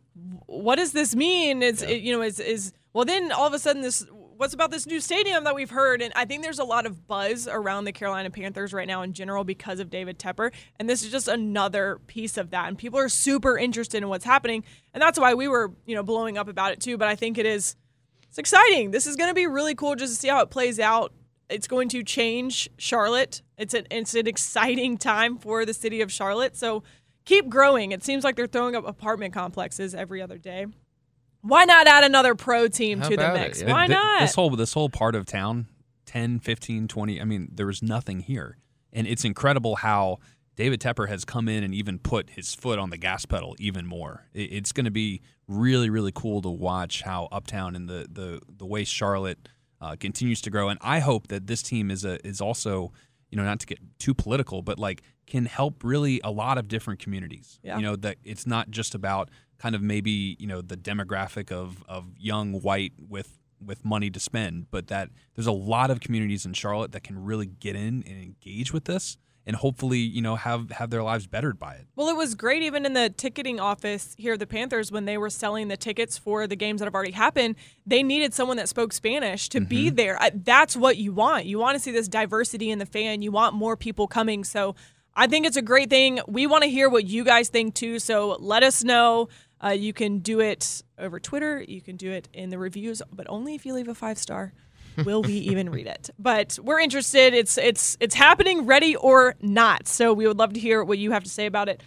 what 0.46 0.76
does 0.76 0.92
this 0.92 1.16
mean? 1.16 1.62
It's 1.62 1.82
it, 1.82 2.02
you 2.02 2.12
know 2.12 2.22
is 2.22 2.38
is 2.38 2.72
well 2.92 3.04
then 3.04 3.32
all 3.32 3.46
of 3.46 3.54
a 3.54 3.58
sudden 3.58 3.82
this 3.82 4.04
what's 4.40 4.54
about 4.54 4.70
this 4.70 4.86
new 4.86 5.00
stadium 5.00 5.44
that 5.44 5.54
we've 5.54 5.68
heard 5.68 6.00
and 6.00 6.14
I 6.16 6.24
think 6.24 6.42
there's 6.42 6.58
a 6.58 6.64
lot 6.64 6.86
of 6.86 7.06
buzz 7.06 7.46
around 7.46 7.84
the 7.84 7.92
Carolina 7.92 8.30
Panthers 8.30 8.72
right 8.72 8.88
now 8.88 9.02
in 9.02 9.12
general 9.12 9.44
because 9.44 9.80
of 9.80 9.90
David 9.90 10.18
Tepper 10.18 10.50
and 10.78 10.88
this 10.88 11.02
is 11.02 11.10
just 11.10 11.28
another 11.28 12.00
piece 12.06 12.38
of 12.38 12.48
that 12.50 12.68
and 12.68 12.78
people 12.78 12.98
are 12.98 13.10
super 13.10 13.58
interested 13.58 13.98
in 13.98 14.08
what's 14.08 14.24
happening 14.24 14.64
and 14.94 15.02
that's 15.02 15.18
why 15.18 15.34
we 15.34 15.46
were 15.46 15.72
you 15.84 15.94
know 15.94 16.02
blowing 16.02 16.38
up 16.38 16.48
about 16.48 16.72
it 16.72 16.80
too 16.80 16.96
but 16.96 17.06
I 17.06 17.16
think 17.16 17.36
it 17.36 17.44
is 17.44 17.76
it's 18.30 18.38
exciting. 18.38 18.92
This 18.92 19.08
is 19.08 19.16
going 19.16 19.28
to 19.28 19.34
be 19.34 19.48
really 19.48 19.74
cool 19.74 19.96
just 19.96 20.14
to 20.14 20.18
see 20.20 20.28
how 20.28 20.40
it 20.40 20.50
plays 20.50 20.78
out. 20.78 21.12
It's 21.48 21.66
going 21.66 21.88
to 21.88 22.04
change 22.04 22.70
Charlotte. 22.78 23.42
It's 23.58 23.74
an 23.74 23.88
it's 23.90 24.14
an 24.14 24.28
exciting 24.28 24.98
time 24.98 25.36
for 25.36 25.66
the 25.66 25.74
city 25.74 26.00
of 26.00 26.12
Charlotte. 26.12 26.56
So 26.56 26.84
keep 27.24 27.48
growing. 27.48 27.90
It 27.90 28.04
seems 28.04 28.22
like 28.22 28.36
they're 28.36 28.46
throwing 28.46 28.76
up 28.76 28.86
apartment 28.86 29.34
complexes 29.34 29.96
every 29.96 30.22
other 30.22 30.38
day. 30.38 30.66
Why 31.42 31.64
not 31.64 31.86
add 31.86 32.04
another 32.04 32.34
pro 32.34 32.68
team 32.68 33.00
How 33.00 33.08
to 33.08 33.16
the 33.16 33.22
about 33.22 33.36
it? 33.36 33.40
mix? 33.40 33.62
Why 33.62 33.86
Th- 33.86 33.96
not? 33.98 34.20
This 34.20 34.34
whole 34.34 34.50
this 34.50 34.72
whole 34.72 34.88
part 34.88 35.14
of 35.14 35.26
town, 35.26 35.66
10, 36.06 36.40
15, 36.40 36.88
20, 36.88 37.20
I 37.20 37.24
mean, 37.24 37.48
there 37.52 37.66
was 37.66 37.82
nothing 37.82 38.20
here. 38.20 38.58
And 38.92 39.06
it's 39.06 39.24
incredible 39.24 39.76
how 39.76 40.18
David 40.56 40.80
Tepper 40.80 41.08
has 41.08 41.24
come 41.24 41.48
in 41.48 41.62
and 41.64 41.74
even 41.74 41.98
put 41.98 42.30
his 42.30 42.54
foot 42.54 42.78
on 42.78 42.90
the 42.90 42.98
gas 42.98 43.24
pedal 43.24 43.56
even 43.58 43.86
more. 43.86 44.26
It's 44.34 44.72
going 44.72 44.84
to 44.84 44.90
be 44.90 45.22
really, 45.46 45.88
really 45.88 46.12
cool 46.14 46.42
to 46.42 46.50
watch 46.50 47.02
how 47.02 47.28
Uptown 47.32 47.74
and 47.76 47.88
the 47.88 48.06
the 48.10 48.40
the 48.58 48.66
way 48.66 48.84
Charlotte 48.84 49.48
uh, 49.80 49.96
continues 49.98 50.40
to 50.42 50.50
grow. 50.50 50.68
And 50.68 50.78
I 50.82 50.98
hope 50.98 51.28
that 51.28 51.46
this 51.46 51.62
team 51.62 51.90
is 51.90 52.04
a 52.04 52.24
is 52.26 52.40
also, 52.40 52.92
you 53.30 53.36
know, 53.36 53.44
not 53.44 53.60
to 53.60 53.66
get 53.66 53.78
too 53.98 54.12
political, 54.12 54.60
but 54.60 54.78
like 54.78 55.02
can 55.26 55.46
help 55.46 55.82
really 55.84 56.20
a 56.24 56.30
lot 56.30 56.58
of 56.58 56.68
different 56.68 57.00
communities. 57.00 57.58
Yeah. 57.62 57.76
You 57.76 57.82
know 57.82 57.96
that 57.96 58.16
it's 58.24 58.46
not 58.46 58.70
just 58.70 58.94
about 58.94 59.30
kind 59.60 59.74
of 59.74 59.82
maybe 59.82 60.36
you 60.38 60.46
know 60.46 60.60
the 60.60 60.76
demographic 60.76 61.52
of 61.52 61.84
of 61.88 62.06
young 62.18 62.60
white 62.60 62.92
with 62.98 63.38
with 63.64 63.84
money 63.84 64.08
to 64.10 64.18
spend, 64.18 64.70
but 64.70 64.86
that 64.86 65.10
there's 65.34 65.46
a 65.46 65.52
lot 65.52 65.90
of 65.90 66.00
communities 66.00 66.46
in 66.46 66.54
Charlotte 66.54 66.92
that 66.92 67.02
can 67.02 67.22
really 67.22 67.46
get 67.46 67.76
in 67.76 68.02
and 68.06 68.22
engage 68.22 68.72
with 68.72 68.86
this, 68.86 69.18
and 69.46 69.56
hopefully 69.56 69.98
you 69.98 70.22
know 70.22 70.36
have 70.36 70.70
have 70.70 70.88
their 70.88 71.02
lives 71.02 71.26
bettered 71.26 71.58
by 71.58 71.74
it. 71.74 71.86
Well, 71.94 72.08
it 72.08 72.16
was 72.16 72.34
great 72.34 72.62
even 72.62 72.86
in 72.86 72.94
the 72.94 73.10
ticketing 73.10 73.60
office 73.60 74.14
here 74.18 74.32
at 74.32 74.38
the 74.38 74.46
Panthers 74.46 74.90
when 74.90 75.04
they 75.04 75.18
were 75.18 75.30
selling 75.30 75.68
the 75.68 75.76
tickets 75.76 76.16
for 76.16 76.46
the 76.46 76.56
games 76.56 76.80
that 76.80 76.86
have 76.86 76.94
already 76.94 77.12
happened. 77.12 77.56
They 77.86 78.02
needed 78.02 78.32
someone 78.32 78.56
that 78.56 78.68
spoke 78.68 78.94
Spanish 78.94 79.50
to 79.50 79.60
be 79.60 79.86
mm-hmm. 79.86 79.96
there. 79.96 80.18
That's 80.34 80.74
what 80.74 80.96
you 80.96 81.12
want. 81.12 81.44
You 81.44 81.58
want 81.58 81.76
to 81.76 81.80
see 81.80 81.92
this 81.92 82.08
diversity 82.08 82.70
in 82.70 82.78
the 82.78 82.86
fan. 82.86 83.20
You 83.20 83.30
want 83.30 83.54
more 83.54 83.76
people 83.76 84.06
coming. 84.08 84.42
So 84.42 84.74
I 85.14 85.26
think 85.26 85.44
it's 85.46 85.56
a 85.56 85.62
great 85.62 85.90
thing. 85.90 86.20
We 86.26 86.46
want 86.46 86.62
to 86.62 86.70
hear 86.70 86.88
what 86.88 87.06
you 87.06 87.24
guys 87.24 87.48
think 87.48 87.74
too. 87.74 87.98
So 87.98 88.36
let 88.40 88.62
us 88.62 88.84
know. 88.84 89.28
Uh, 89.62 89.68
you 89.70 89.92
can 89.92 90.20
do 90.20 90.40
it 90.40 90.82
over 90.98 91.20
Twitter. 91.20 91.62
You 91.62 91.80
can 91.80 91.96
do 91.96 92.10
it 92.10 92.28
in 92.32 92.50
the 92.50 92.58
reviews, 92.58 93.02
but 93.12 93.26
only 93.28 93.54
if 93.54 93.66
you 93.66 93.74
leave 93.74 93.88
a 93.88 93.94
five 93.94 94.18
star. 94.18 94.52
Will 95.04 95.22
we 95.22 95.34
even 95.34 95.70
read 95.70 95.86
it? 95.86 96.10
But 96.18 96.58
we're 96.62 96.80
interested. 96.80 97.32
It's 97.34 97.56
it's 97.56 97.96
it's 98.00 98.14
happening, 98.14 98.66
ready 98.66 98.96
or 98.96 99.36
not. 99.40 99.86
So 99.86 100.12
we 100.12 100.26
would 100.26 100.38
love 100.38 100.52
to 100.54 100.60
hear 100.60 100.82
what 100.82 100.98
you 100.98 101.12
have 101.12 101.24
to 101.24 101.30
say 101.30 101.46
about 101.46 101.68
it. 101.68 101.82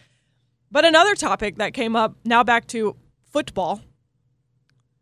But 0.72 0.86
another 0.86 1.14
topic 1.16 1.58
that 1.58 1.74
came 1.74 1.96
up 1.96 2.16
now 2.26 2.44
back 2.44 2.66
to 2.68 2.96
football. 3.30 3.82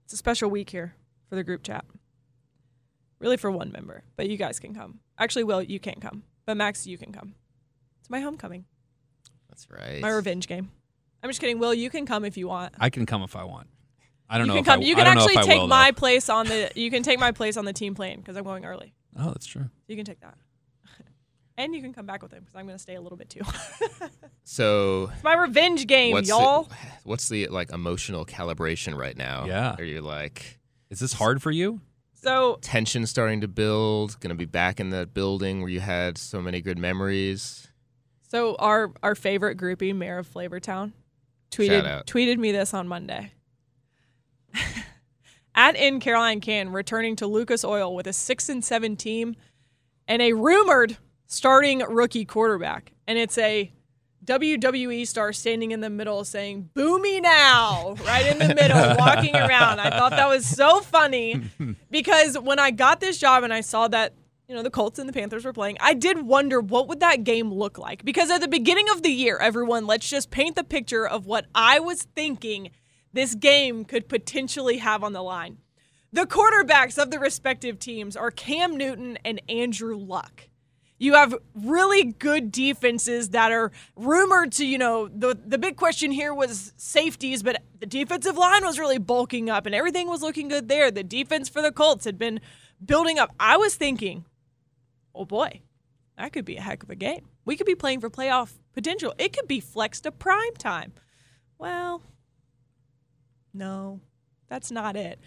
It's 0.04 0.14
a 0.14 0.18
special 0.18 0.50
week 0.50 0.70
here 0.70 0.96
for 1.30 1.36
the 1.36 1.44
group 1.44 1.64
chat. 1.64 1.86
Really 3.20 3.38
for 3.38 3.52
one 3.52 3.72
member, 3.72 4.04
but 4.18 4.28
you 4.28 4.36
guys 4.36 4.60
can 4.60 4.74
come. 4.74 5.00
Actually, 5.18 5.44
Will, 5.44 5.62
you 5.62 5.80
can't 5.80 6.02
come, 6.02 6.24
but 6.46 6.58
Max, 6.58 6.88
you 6.88 6.98
can 6.98 7.14
come. 7.14 7.36
It's 8.00 8.10
my 8.10 8.20
homecoming, 8.20 8.66
That's 9.48 9.68
right. 9.70 10.02
my 10.02 10.10
revenge 10.10 10.48
game. 10.48 10.72
I'm 11.24 11.30
just 11.30 11.40
kidding. 11.40 11.60
Will, 11.60 11.74
you 11.74 11.90
can 11.90 12.06
come 12.06 12.26
if 12.26 12.38
you 12.38 12.48
want. 12.48 12.74
I 12.80 12.90
can 12.90 13.06
come 13.06 13.22
if 13.24 13.36
I 13.36 13.44
want. 13.44 13.68
I 14.30 14.38
don't 14.38 14.48
know. 14.48 14.56
you 14.56 14.62
know. 14.62 14.64
can 14.64 14.66
if 14.66 14.70
I- 14.70 14.76
come. 14.76 14.82
you 14.84 14.94
I 14.94 14.98
can 14.98 15.06
don't 15.06 15.16
know 15.16 15.22
actually 15.22 15.34
if 15.34 15.40
I 15.40 15.48
take 15.48 15.60
will, 15.62 15.68
my 15.68 15.92
though. 15.92 15.96
place 15.96 16.30
on 16.30 16.48
the. 16.48 16.72
You 16.76 16.90
can 16.90 17.04
take 17.04 17.20
my 17.20 17.32
place 17.32 17.58
on 17.58 17.66
the 17.66 17.74
team 17.74 17.96
plane 17.96 18.20
because 18.20 18.38
I'm 18.38 18.44
going 18.44 18.66
early. 18.66 18.94
Oh, 19.20 19.28
that's 19.28 19.46
true. 19.46 19.70
You 19.88 19.96
can 19.98 20.06
take 20.06 20.22
that, 20.22 20.36
and 21.58 21.76
you 21.76 21.82
can 21.82 21.92
come 21.94 22.06
back 22.06 22.24
with 22.24 22.32
him 22.32 22.40
because 22.40 22.56
I'm 22.56 22.66
going 22.66 22.78
to 22.78 22.82
stay 22.82 22.96
a 22.96 23.02
little 23.02 23.18
bit 23.18 23.30
too. 23.30 23.42
So 24.44 25.10
it's 25.14 25.24
my 25.24 25.36
revenge 25.36 25.88
game, 25.88 26.12
what's 26.14 26.28
y'all. 26.28 26.64
The, 26.64 26.76
what's 27.04 27.30
the 27.30 27.48
like 27.48 27.72
emotional 27.72 28.26
calibration 28.26 28.98
right 28.98 29.16
now? 29.16 29.46
Yeah. 29.46 29.76
Are 29.78 29.84
you 29.84 30.02
like 30.02 30.60
Is 30.90 31.00
this 31.00 31.14
hard 31.14 31.42
for 31.42 31.52
you? 31.52 31.80
so 32.16 32.58
tension 32.62 33.06
starting 33.06 33.42
to 33.42 33.48
build? 33.48 34.20
Going 34.20 34.30
to 34.30 34.36
be 34.36 34.46
back 34.46 34.80
in 34.80 34.90
that 34.90 35.14
building 35.14 35.62
where 35.62 35.70
you 35.70 35.80
had 35.80 36.18
so 36.18 36.42
many 36.42 36.60
good 36.62 36.78
memories? 36.78 37.68
So 38.30 38.56
our 38.56 38.92
our 39.04 39.16
favorite 39.16 39.58
groupie, 39.58 39.96
Mayor 39.96 40.18
of 40.18 40.28
Flavortown, 40.28 40.88
Shout 40.88 40.94
tweeted 41.52 42.06
tweeted 42.06 42.38
me 42.38 42.52
this 42.52 42.74
on 42.74 42.88
Monday. 42.88 43.34
At 45.56 45.76
in 45.76 46.00
Caroline 46.00 46.40
Can 46.40 46.70
returning 46.70 47.16
to 47.18 47.28
Lucas 47.28 47.64
Oil 47.64 47.94
with 47.94 48.08
a 48.08 48.14
six 48.14 48.48
and 48.50 48.64
seven 48.64 48.96
team 48.96 49.36
and 50.08 50.22
a 50.22 50.34
rumored 50.34 50.98
starting 51.28 51.80
rookie 51.80 52.26
quarterback. 52.26 52.94
And 53.08 53.18
it's 53.18 53.38
a 53.38 53.72
WWE 54.26 55.08
star 55.08 55.34
standing 55.34 55.72
in 55.72 55.82
the 55.82 55.90
middle 55.90 56.24
saying 56.24 56.70
"Boomy 56.76 57.22
now" 57.22 57.96
right 58.06 58.26
in 58.28 58.40
the 58.40 58.54
middle, 58.54 58.96
walking 59.00 59.36
around. 59.36 59.80
I 59.80 59.90
thought 59.90 60.12
that 60.12 60.30
was 60.30 60.46
so 60.46 60.80
funny 60.82 61.42
because 61.92 62.38
when 62.38 62.60
I 62.60 62.72
got 62.72 63.00
this 63.00 63.18
job 63.18 63.44
and 63.44 63.54
I 63.54 63.62
saw 63.62 63.88
that 63.88 64.14
you 64.52 64.58
know 64.58 64.64
the 64.64 64.70
Colts 64.70 65.00
and 65.00 65.08
the 65.08 65.14
Panthers 65.14 65.46
were 65.46 65.54
playing, 65.54 65.78
I 65.80 65.94
did 65.94 66.24
wonder 66.24 66.60
what 66.60 66.90
would 66.90 67.00
that 67.00 67.24
game 67.24 67.54
look 67.54 67.78
like 67.78 68.04
because 68.04 68.30
at 68.30 68.42
the 68.42 68.50
beginning 68.50 68.90
of 68.90 69.02
the 69.02 69.10
year, 69.10 69.38
everyone, 69.38 69.88
let's 69.88 70.10
just 70.10 70.30
paint 70.30 70.58
the 70.58 70.64
picture 70.66 71.08
of 71.08 71.26
what 71.26 71.46
I 71.56 71.80
was 71.80 72.04
thinking 72.04 72.72
this 73.14 73.34
game 73.34 73.86
could 73.86 74.10
potentially 74.10 74.80
have 74.80 75.06
on 75.06 75.14
the 75.14 75.24
line. 75.24 75.60
The 76.12 76.26
quarterbacks 76.26 77.02
of 77.02 77.12
the 77.12 77.20
respective 77.20 77.80
teams 77.80 78.18
are 78.18 78.30
Cam 78.30 78.76
Newton 78.76 79.18
and 79.24 79.42
Andrew 79.48 79.96
Luck. 79.96 80.50
You 81.00 81.14
have 81.14 81.34
really 81.56 82.04
good 82.04 82.52
defenses 82.52 83.30
that 83.30 83.54
are 83.54 83.72
rumored 83.96 84.52
to, 84.54 84.66
you 84.66 84.78
know, 84.78 85.08
the 85.08 85.34
the 85.46 85.58
big 85.58 85.78
question 85.78 86.12
here 86.12 86.34
was 86.34 86.74
safeties, 86.76 87.42
but 87.42 87.64
the 87.80 87.86
defensive 87.86 88.36
line 88.36 88.66
was 88.66 88.78
really 88.78 88.98
bulking 88.98 89.50
up 89.50 89.66
and 89.66 89.74
everything 89.74 90.10
was 90.10 90.22
looking 90.22 90.50
good 90.50 90.68
there. 90.68 90.92
The 90.92 91.04
defense 91.04 91.48
for 91.48 91.62
the 91.62 91.72
Colts 91.72 92.04
had 92.04 92.18
been 92.18 92.42
building 92.86 93.18
up. 93.18 93.34
I 93.40 93.56
was 93.56 93.76
thinking, 93.76 94.26
oh 95.14 95.26
boy, 95.26 95.62
that 96.18 96.34
could 96.34 96.46
be 96.46 96.58
a 96.58 96.62
heck 96.62 96.84
of 96.84 96.90
a 96.90 96.96
game. 96.96 97.28
We 97.46 97.56
could 97.56 97.68
be 97.68 97.76
playing 97.76 98.02
for 98.02 98.10
playoff 98.10 98.52
potential. 98.74 99.14
It 99.18 99.34
could 99.34 99.48
be 99.48 99.60
flexed 99.60 100.04
to 100.04 100.12
prime 100.12 100.56
time. 100.58 100.94
Well, 101.58 102.02
no, 103.54 104.02
that's 104.50 104.72
not 104.72 104.96
it. 104.96 105.20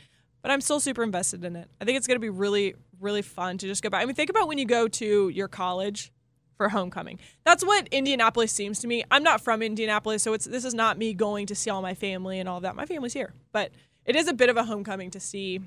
But 0.42 0.50
I'm 0.50 0.60
still 0.60 0.80
super 0.80 1.02
invested 1.02 1.44
in 1.44 1.56
it. 1.56 1.70
I 1.80 1.84
think 1.84 1.96
it's 1.96 2.06
going 2.06 2.16
to 2.16 2.20
be 2.20 2.28
really, 2.28 2.74
really 3.00 3.22
fun 3.22 3.56
to 3.58 3.66
just 3.66 3.82
go 3.82 3.88
back. 3.88 4.02
I 4.02 4.04
mean, 4.04 4.14
think 4.14 4.30
about 4.30 4.46
when 4.46 4.58
you 4.58 4.66
go 4.66 4.88
to 4.88 5.28
your 5.30 5.48
college 5.48 6.12
for 6.56 6.68
homecoming. 6.68 7.18
That's 7.44 7.64
what 7.64 7.88
Indianapolis 7.88 8.52
seems 8.52 8.78
to 8.80 8.86
me. 8.86 9.04
I'm 9.10 9.22
not 9.22 9.40
from 9.40 9.62
Indianapolis, 9.62 10.22
so 10.22 10.32
it's 10.34 10.44
this 10.44 10.64
is 10.64 10.74
not 10.74 10.98
me 10.98 11.14
going 11.14 11.46
to 11.46 11.54
see 11.54 11.70
all 11.70 11.82
my 11.82 11.94
family 11.94 12.38
and 12.40 12.48
all 12.48 12.60
that. 12.60 12.76
My 12.76 12.86
family's 12.86 13.14
here, 13.14 13.32
but 13.52 13.72
it 14.04 14.16
is 14.16 14.28
a 14.28 14.34
bit 14.34 14.50
of 14.50 14.56
a 14.56 14.64
homecoming 14.64 15.10
to 15.12 15.20
see 15.20 15.60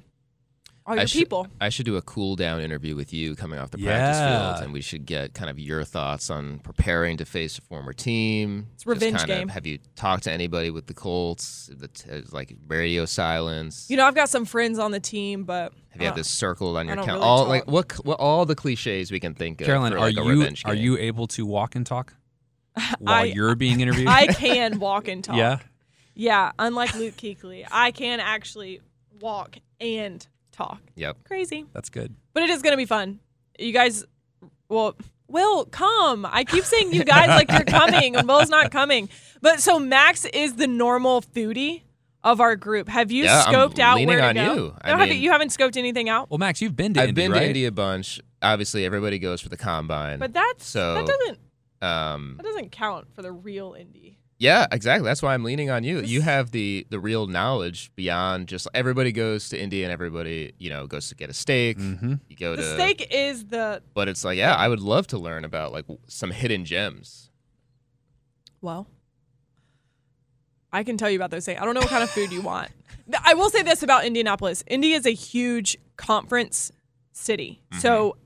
all 0.87 0.95
your 0.95 1.01
I 1.01 1.05
should, 1.05 1.19
people. 1.19 1.47
I 1.59 1.67
should 1.69 1.85
do 1.85 1.97
a 1.97 2.01
cool 2.01 2.35
down 2.37 2.61
interview 2.61 2.95
with 2.95 3.11
you 3.13 3.35
coming 3.35 3.59
off 3.59 3.71
the 3.71 3.77
practice 3.77 4.17
Yeah. 4.19 4.53
field, 4.53 4.63
and 4.63 4.73
we 4.73 4.79
should 4.81 5.05
get 5.05 5.33
kind 5.33 5.49
of 5.49 5.59
your 5.59 5.83
thoughts 5.83 6.29
on 6.29 6.59
preparing 6.59 7.17
to 7.17 7.25
face 7.25 7.57
a 7.57 7.61
former 7.61 7.91
team. 7.93 8.67
It's 8.75 8.85
a 8.85 8.89
revenge 8.89 9.15
Just 9.15 9.27
kind 9.27 9.31
of- 9.33 9.39
game. 9.39 9.47
have 9.49 9.67
you 9.67 9.79
talked 9.97 10.23
to 10.23 10.31
anybody 10.31 10.69
with 10.71 10.87
the 10.87 10.93
Colts? 10.93 11.69
The 11.77 11.89
t- 11.89 12.09
like 12.31 12.55
radio 12.67 13.05
silence. 13.05 13.87
You 13.89 13.97
know, 13.97 14.05
I've 14.05 14.15
got 14.15 14.29
some 14.29 14.45
friends 14.45 14.79
on 14.79 14.91
the 14.91 14.99
team, 15.01 15.43
but 15.43 15.73
have 15.89 16.01
you 16.01 16.05
had 16.07 16.13
uh, 16.13 16.15
this 16.17 16.29
circled 16.29 16.77
on 16.77 16.87
your 16.87 16.95
don't 16.95 17.05
count? 17.05 17.17
really 17.17 17.27
all 17.29 17.39
talk. 17.39 17.47
like 17.49 17.67
what, 17.67 17.91
what 18.05 18.19
all 18.19 18.45
the 18.45 18.55
cliches 18.55 19.11
we 19.11 19.19
can 19.19 19.33
think 19.33 19.59
of. 19.59 19.65
Carolyn, 19.67 19.91
are 19.93 19.99
like, 19.99 20.15
a 20.17 20.21
you 20.23 20.29
revenge 20.29 20.63
are 20.65 20.73
you 20.73 20.97
able 20.97 21.27
to 21.27 21.45
walk 21.45 21.75
and 21.75 21.85
talk 21.85 22.13
while 22.99 23.23
I- 23.23 23.25
you're 23.25 23.55
being 23.55 23.81
interviewed? 23.81 24.07
I 24.07 24.27
can 24.33 24.79
walk 24.79 25.07
and 25.09 25.21
talk. 25.23 25.35
yeah. 25.35 25.59
Yeah, 26.19 26.51
unlike 26.57 26.95
Luke 26.95 27.15
Kuechly, 27.15 27.65
I 27.69 27.91
can 27.91 28.19
actually 28.19 28.81
walk 29.19 29.57
and 29.79 30.25
talk. 30.57 30.81
Yep. 30.95 31.17
Crazy. 31.25 31.65
That's 31.73 31.89
good. 31.89 32.15
But 32.33 32.43
it 32.43 32.49
is 32.49 32.61
going 32.61 32.73
to 32.73 32.77
be 32.77 32.85
fun. 32.85 33.19
You 33.59 33.71
guys, 33.73 34.03
well, 34.69 34.95
Will, 35.29 35.65
come. 35.65 36.25
I 36.29 36.43
keep 36.43 36.63
saying 36.63 36.93
you 36.93 37.03
guys 37.03 37.27
like 37.27 37.51
you're 37.51 37.63
coming, 37.65 38.15
and 38.15 38.27
Will's 38.29 38.49
not 38.49 38.71
coming. 38.71 39.09
But 39.41 39.59
so 39.59 39.77
Max 39.79 40.25
is 40.25 40.55
the 40.55 40.67
normal 40.67 41.21
foodie 41.21 41.81
of 42.23 42.39
our 42.41 42.55
group. 42.55 42.87
Have 42.89 43.11
you 43.11 43.25
Yeah, 43.25 43.43
I'm 43.45 43.53
scoped 43.53 43.79
out 43.79 43.95
leaning 43.97 44.07
where 44.07 44.19
to 44.19 44.27
on 44.27 44.35
go? 44.35 44.53
you. 44.55 44.75
I 44.81 44.91
No, 44.91 44.97
have 44.97 45.09
mean- 45.09 45.21
you 45.21 45.31
haven't 45.31 45.49
scoped 45.49 45.77
anything 45.77 46.09
out. 46.09 46.29
Well, 46.29 46.37
Max, 46.37 46.61
you've 46.61 46.75
been 46.75 46.93
to 46.95 47.01
I've 47.01 47.09
Indy, 47.09 47.21
been 47.23 47.31
right? 47.31 47.39
to 47.39 47.45
Indy 47.47 47.65
a 47.65 47.71
bunch. 47.71 48.19
Obviously, 48.41 48.85
everybody 48.85 49.19
goes 49.19 49.41
for 49.41 49.49
the 49.49 49.57
combine. 49.57 50.19
But 50.19 50.33
that's 50.33 50.65
so 50.65 50.93
that 50.95 51.05
doesn't 51.07 51.39
um, 51.81 52.35
that 52.37 52.43
doesn't 52.43 52.71
count 52.71 53.07
for 53.13 53.21
the 53.21 53.31
real 53.31 53.75
Indy. 53.77 54.17
Yeah, 54.39 54.67
exactly. 54.71 55.05
That's 55.05 55.23
why 55.23 55.33
I'm 55.33 55.43
leaning 55.43 55.69
on 55.71 55.83
you. 55.83 55.99
You 56.01 56.21
have 56.21 56.51
the 56.51 56.85
the 56.89 56.99
real 56.99 57.25
knowledge 57.27 57.91
beyond 57.95 58.47
just 58.47 58.67
everybody 58.73 59.11
goes 59.11 59.49
to 59.49 59.59
Indy 59.59 59.83
and 59.83 59.91
everybody 59.91 60.53
you 60.59 60.69
know 60.69 60.85
goes 60.85 61.09
to 61.09 61.15
get 61.15 61.29
a 61.29 61.33
steak. 61.33 61.79
Mm-hmm. 61.79 62.13
You 62.29 62.35
go 62.35 62.55
The 62.55 62.61
to 62.61 62.73
steak 62.75 63.07
is 63.11 63.45
the 63.45 63.81
but 63.93 64.07
it's 64.07 64.23
like 64.23 64.37
yeah, 64.37 64.55
I 64.55 64.67
would 64.67 64.79
love 64.79 65.07
to 65.07 65.17
learn 65.17 65.43
about 65.43 65.71
like 65.71 65.85
some 66.07 66.31
hidden 66.31 66.65
gems. 66.65 67.31
Well, 68.61 68.87
I 70.71 70.83
can 70.83 70.97
tell 70.97 71.09
you 71.09 71.17
about 71.17 71.31
those 71.31 71.45
things. 71.45 71.59
I 71.59 71.65
don't 71.65 71.73
know 71.73 71.81
what 71.81 71.89
kind 71.89 72.03
of 72.03 72.09
food 72.09 72.31
you 72.31 72.41
want. 72.41 72.69
I 73.23 73.33
will 73.33 73.49
say 73.49 73.63
this 73.63 73.81
about 73.81 74.05
Indianapolis 74.05 74.63
Indy 74.67 74.93
is 74.93 75.05
a 75.05 75.11
huge 75.13 75.77
conference 75.95 76.71
city. 77.11 77.61
So, 77.79 78.17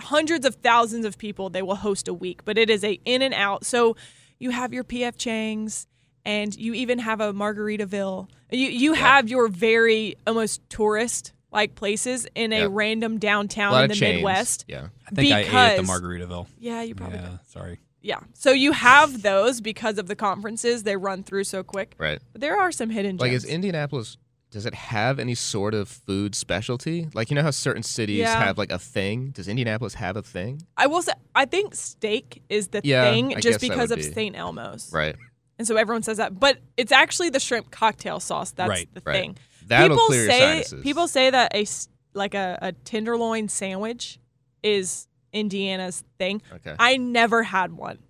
hundreds 0.00 0.46
of 0.46 0.56
thousands 0.56 1.04
of 1.04 1.18
people 1.18 1.50
they 1.50 1.62
will 1.62 1.74
host 1.76 2.06
a 2.06 2.14
week, 2.14 2.44
but 2.44 2.58
it 2.58 2.70
is 2.70 2.84
a 2.84 3.00
in 3.04 3.22
and 3.22 3.34
out. 3.34 3.64
So, 3.66 3.96
you 4.42 4.50
have 4.50 4.72
your 4.74 4.84
PF 4.84 5.16
Chang's 5.16 5.86
and 6.24 6.54
you 6.54 6.74
even 6.74 6.98
have 6.98 7.20
a 7.20 7.32
Margaritaville. 7.32 8.28
You, 8.50 8.68
you 8.68 8.92
have 8.94 9.28
your 9.28 9.48
very 9.48 10.16
almost 10.26 10.60
tourist 10.68 11.32
like 11.50 11.74
places 11.74 12.26
in 12.34 12.52
a 12.52 12.60
Yep. 12.60 12.70
random 12.72 13.18
downtown 13.18 13.82
in 13.84 13.88
the 13.88 13.94
chains. 13.94 14.16
Midwest. 14.16 14.64
Yeah. 14.68 14.88
I 15.06 15.14
think 15.14 15.32
I 15.32 15.40
ate 15.40 15.52
at 15.54 15.76
the 15.76 15.82
Margaritaville. 15.82 16.46
Yeah, 16.58 16.82
you 16.82 16.94
probably 16.94 17.18
Yeah, 17.18 17.28
did. 17.28 17.38
sorry. 17.48 17.78
Yeah. 18.00 18.20
So 18.34 18.50
you 18.50 18.72
have 18.72 19.22
those 19.22 19.60
because 19.60 19.98
of 19.98 20.08
the 20.08 20.16
conferences. 20.16 20.82
They 20.82 20.96
run 20.96 21.22
through 21.22 21.44
so 21.44 21.62
quick. 21.62 21.94
Right. 21.98 22.18
But 22.32 22.40
there 22.40 22.58
are 22.60 22.72
some 22.72 22.90
hidden 22.90 23.12
Gems. 23.12 23.20
Like 23.20 23.32
is 23.32 23.44
Indianapolis 23.44 24.16
does 24.52 24.66
it 24.66 24.74
have 24.74 25.18
any 25.18 25.34
sort 25.34 25.72
of 25.72 25.88
food 25.88 26.34
specialty? 26.34 27.08
Like 27.14 27.30
you 27.30 27.34
know 27.34 27.42
how 27.42 27.50
certain 27.50 27.82
cities 27.82 28.18
Yeah. 28.18 28.44
have 28.44 28.58
like 28.58 28.70
a 28.70 28.78
thing? 28.78 29.30
Does 29.30 29.48
Indianapolis 29.48 29.94
have 29.94 30.14
a 30.16 30.22
thing? 30.22 30.60
I 30.76 30.86
will 30.86 31.00
say, 31.00 31.12
I 31.34 31.46
think 31.46 31.74
steak 31.74 32.42
is 32.50 32.68
the 32.68 32.82
Yeah, 32.84 33.10
thing 33.10 33.34
I 33.34 33.40
just 33.40 33.60
because 33.60 33.90
of 33.90 33.96
be. 33.96 34.02
St. 34.02 34.36
Elmo's. 34.36 34.92
Right. 34.92 35.16
And 35.58 35.66
so 35.66 35.76
everyone 35.76 36.02
says 36.02 36.18
that. 36.18 36.38
But 36.38 36.58
it's 36.76 36.92
actually 36.92 37.30
the 37.30 37.40
shrimp 37.40 37.70
cocktail 37.70 38.20
sauce. 38.20 38.50
That's 38.50 38.68
Right, 38.68 38.88
the 38.92 39.00
right. 39.06 39.14
thing. 39.14 39.38
That'll 39.66 39.96
people 39.96 40.06
clear 40.06 40.22
your 40.22 40.30
say 40.30 40.40
sinuses. 40.40 40.82
people 40.82 41.08
say 41.08 41.30
that 41.30 41.54
a 41.54 41.66
like 42.12 42.34
a, 42.34 42.58
a 42.60 42.72
tenderloin 42.72 43.48
sandwich 43.48 44.18
is 44.62 45.08
Indiana's 45.32 46.04
thing. 46.18 46.42
Okay. 46.52 46.76
I 46.78 46.98
never 46.98 47.42
had 47.42 47.72
one. 47.72 48.00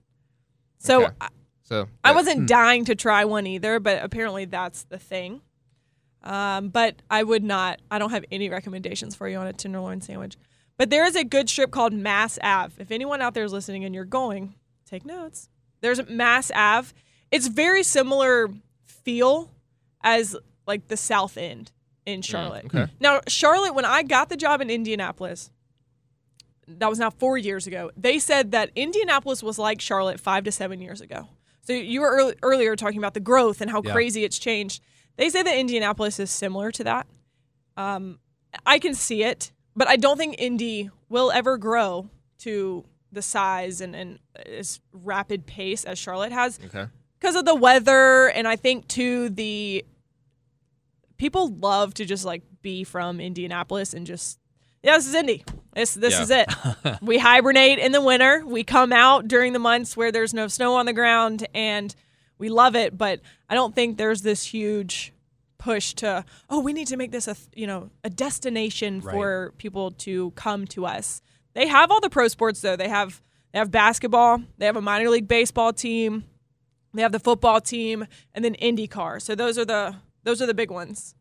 So 0.79 1.05
Okay. 1.05 1.15
I, 1.21 1.29
So 1.63 1.89
I 2.03 2.11
wasn't 2.13 2.41
hmm. 2.41 2.47
dying 2.47 2.85
to 2.87 2.97
try 2.97 3.25
one 3.27 3.47
either, 3.47 3.79
but 3.79 4.03
apparently 4.03 4.45
that's 4.45 4.83
the 4.85 4.99
thing. 4.99 5.41
Um, 6.25 6.69
but 6.69 6.97
I 7.11 7.23
would 7.23 7.43
not. 7.43 7.81
I 7.91 7.99
don't 7.99 8.11
have 8.11 8.25
any 8.31 8.49
recommendations 8.49 9.15
for 9.15 9.29
you 9.29 9.37
on 9.39 9.47
a 9.47 9.53
tenderloin 9.53 10.01
sandwich. 10.01 10.37
But 10.79 10.91
there 10.91 11.05
is 11.05 11.17
a 11.17 11.25
good 11.25 11.49
strip 11.49 11.71
called 11.71 11.93
Mass 11.93 12.39
Ave. 12.43 12.75
If 12.81 12.91
anyone 12.91 13.21
out 13.21 13.35
there 13.35 13.45
is 13.45 13.53
listening 13.53 13.85
and 13.85 13.95
you're 13.95 14.05
going, 14.05 14.55
take 14.87 15.05
notes. 15.05 15.49
There's 15.81 16.01
Mass 16.09 16.51
Ave. 16.55 16.93
It's 17.31 17.47
very 17.49 17.83
similar 17.83 18.49
feel 18.87 19.51
as 20.03 20.37
like 20.67 20.89
the 20.89 20.97
South 20.97 21.37
End 21.37 21.73
in 22.07 22.23
Charlotte. 22.23 22.67
okay. 22.67 22.87
Now, 23.01 23.21
Charlotte, 23.29 23.75
when 23.75 23.85
I 23.85 24.03
got 24.03 24.29
the 24.29 24.37
job 24.37 24.61
in 24.61 24.71
Indianapolis, 24.71 25.51
that 26.69 26.89
was 26.89 26.99
now 26.99 27.11
four 27.11 27.37
years 27.37 27.67
ago. 27.67 27.91
They 27.97 28.19
said 28.19 28.53
that 28.53 28.71
Indianapolis 28.77 29.43
was 29.43 29.59
like 29.59 29.81
Charlotte 29.81 30.21
five 30.21 30.45
to 30.45 30.53
seven 30.53 30.81
years 30.81 31.01
ago. 31.01 31.29
So 31.65 31.73
you 31.73 32.01
were 32.01 32.11
early, 32.11 32.35
earlier 32.43 32.77
talking 32.77 32.99
about 32.99 33.15
the 33.15 33.21
growth 33.21 33.61
and 33.61 33.71
how 33.71 33.83
Yeah. 33.85 33.93
crazy 33.93 34.25
it's 34.25 34.39
changed. 34.39 34.83
They 35.17 35.29
say 35.31 35.43
that 35.43 35.57
Indianapolis 35.57 36.19
is 36.19 36.31
similar 36.31 36.71
to 36.73 36.85
that. 36.85 37.07
Um, 37.77 38.19
I 38.67 38.79
can 38.79 38.95
see 38.95 39.23
it, 39.25 39.53
but 39.77 39.89
I 39.89 39.97
don't 39.97 40.17
think 40.19 40.37
Indy 40.39 40.91
will 41.09 41.31
ever 41.31 41.57
grow 41.59 42.09
to 42.41 42.85
the 43.13 43.23
size 43.23 43.81
and, 43.81 43.95
and 43.95 44.19
as 44.47 44.81
rapid 44.93 45.47
pace 45.47 45.85
as 45.85 45.99
Charlotte 45.99 46.33
has 46.33 46.59
Okay. 46.65 46.87
because 47.21 47.37
of 47.37 47.45
the 47.45 47.55
weather 47.55 48.29
and 48.31 48.49
I 48.49 48.57
think 48.57 48.89
too 48.89 49.29
the 49.29 49.85
people 51.19 51.55
love 51.55 51.95
to 51.95 52.05
just 52.05 52.25
like 52.25 52.43
be 52.63 52.85
from 52.85 53.21
Indianapolis 53.21 53.93
and 53.95 54.07
just 54.07 54.39
yeah 54.83 54.97
this 54.97 55.07
is 55.07 55.15
Indy 55.15 55.45
this 55.75 55.93
this 55.95 56.15
Yeah. 56.15 56.23
is 56.23 56.31
it 56.31 56.99
we 57.03 57.19
hibernate 57.19 57.79
in 57.79 57.93
the 57.93 58.01
winter 58.01 58.43
we 58.47 58.65
come 58.65 58.93
out 58.93 59.29
during 59.29 59.53
the 59.53 59.59
months 59.59 59.95
where 59.97 60.11
there's 60.11 60.33
no 60.35 60.49
snow 60.49 60.75
on 60.77 60.87
the 60.87 60.93
ground 60.95 61.47
and 61.55 61.95
we 62.39 62.49
love 62.49 62.75
it 62.77 62.97
but 62.97 63.21
I 63.49 63.55
don't 63.55 63.75
think 63.75 63.97
there's 63.97 64.23
this 64.23 64.45
huge 64.45 65.13
push 65.59 65.95
to 65.95 66.25
oh 66.51 66.61
we 66.61 66.73
need 66.73 66.89
to 66.89 66.97
make 66.97 67.13
this 67.13 67.29
a 67.29 67.37
you 67.55 67.67
know 67.67 67.91
a 68.03 68.11
destination 68.11 69.01
Right. 69.01 69.15
for 69.15 69.53
people 69.59 69.93
to 69.93 70.33
come 70.33 70.67
to 70.69 70.87
us 70.87 71.23
they 71.55 71.69
have 71.69 71.91
all 71.91 72.01
the 72.01 72.11
pro 72.11 72.29
sports 72.29 72.61
though 72.61 72.77
they 72.77 72.89
have 72.89 73.23
they 73.53 73.59
have 73.59 73.71
basketball 73.71 74.43
they 74.59 74.67
have 74.67 74.77
a 74.77 74.83
minor 74.83 75.09
league 75.09 75.29
baseball 75.29 75.73
team 75.73 76.25
they 76.95 77.03
have 77.03 77.13
the 77.13 77.21
football 77.21 77.61
team 77.61 78.07
and 78.35 78.45
then 78.45 78.55
IndyCar. 78.57 79.23
So 79.23 79.35
those 79.35 79.57
are 79.59 79.65
the 79.65 79.97
those 80.25 80.43
are 80.43 80.47
the 80.47 80.55
big 80.55 80.71
ones. 80.71 81.15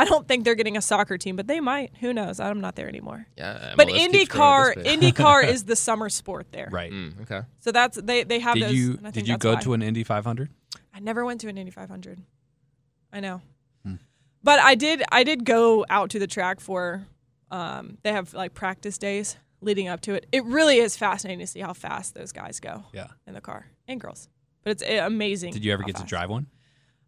I 0.00 0.04
don't 0.04 0.28
think 0.28 0.44
they're 0.44 0.54
getting 0.54 0.76
a 0.76 0.80
soccer 0.82 1.18
team, 1.18 1.34
but 1.34 1.48
they 1.48 1.58
might. 1.60 1.90
Who 2.00 2.12
knows? 2.14 2.38
I'm 2.38 2.60
not 2.60 2.76
there 2.76 2.88
anymore. 2.88 3.26
Yeah. 3.36 3.74
but 3.76 3.88
MLS 3.88 4.12
keeps 4.12 4.28
growing 4.28 4.54
IndyCar, 4.54 4.70
at 4.70 4.76
this 4.84 4.96
pace. 4.96 5.12
IndyCar 5.12 5.48
is 5.54 5.64
the 5.64 5.76
summer 5.76 6.08
sport 6.08 6.52
there. 6.52 6.68
Right. 6.70 6.92
Mm, 6.92 7.22
okay. 7.22 7.40
So 7.58 7.72
that's 7.72 7.96
they 8.00 8.22
they 8.22 8.38
have 8.38 8.54
Did 8.54 8.64
those. 8.64 8.72
you 8.74 8.90
and 8.98 8.98
I 9.06 9.10
think 9.10 9.14
did 9.26 9.28
you 9.28 9.36
go 9.38 9.54
why. 9.54 9.60
to 9.60 9.74
an 9.74 9.82
Indy 9.82 10.04
500? 10.04 10.48
I 10.94 11.00
never 11.00 11.24
went 11.24 11.40
to 11.42 11.48
an 11.48 11.58
Indy 11.58 11.70
500. 11.72 12.20
I 13.12 13.20
know, 13.20 13.40
Hmm. 13.84 13.94
but 14.42 14.60
I 14.60 14.74
did. 14.74 15.02
I 15.10 15.24
did 15.24 15.44
go 15.44 15.84
out 15.90 16.10
to 16.10 16.18
the 16.18 16.26
track 16.26 16.60
for. 16.60 17.06
Um, 17.50 17.96
they 18.02 18.12
have 18.12 18.34
like 18.34 18.52
practice 18.54 18.98
days 18.98 19.36
leading 19.62 19.88
up 19.88 20.00
to 20.02 20.12
it. 20.14 20.26
It 20.30 20.44
really 20.44 20.76
is 20.78 20.96
fascinating 20.96 21.40
to 21.40 21.46
see 21.46 21.60
how 21.60 21.72
fast 21.72 22.14
those 22.14 22.30
guys 22.30 22.60
go 22.60 22.84
Yeah. 22.92 23.06
in 23.26 23.32
the 23.34 23.40
car 23.40 23.66
and 23.88 23.98
girls. 24.00 24.28
but 24.62 24.70
it's 24.72 24.82
eh, 24.84 25.04
amazing. 25.04 25.52
Did 25.54 25.64
you 25.64 25.72
ever 25.72 25.82
how 25.82 25.86
get 25.86 25.96
to 25.96 26.04
drive 26.04 26.28
one? 26.30 26.46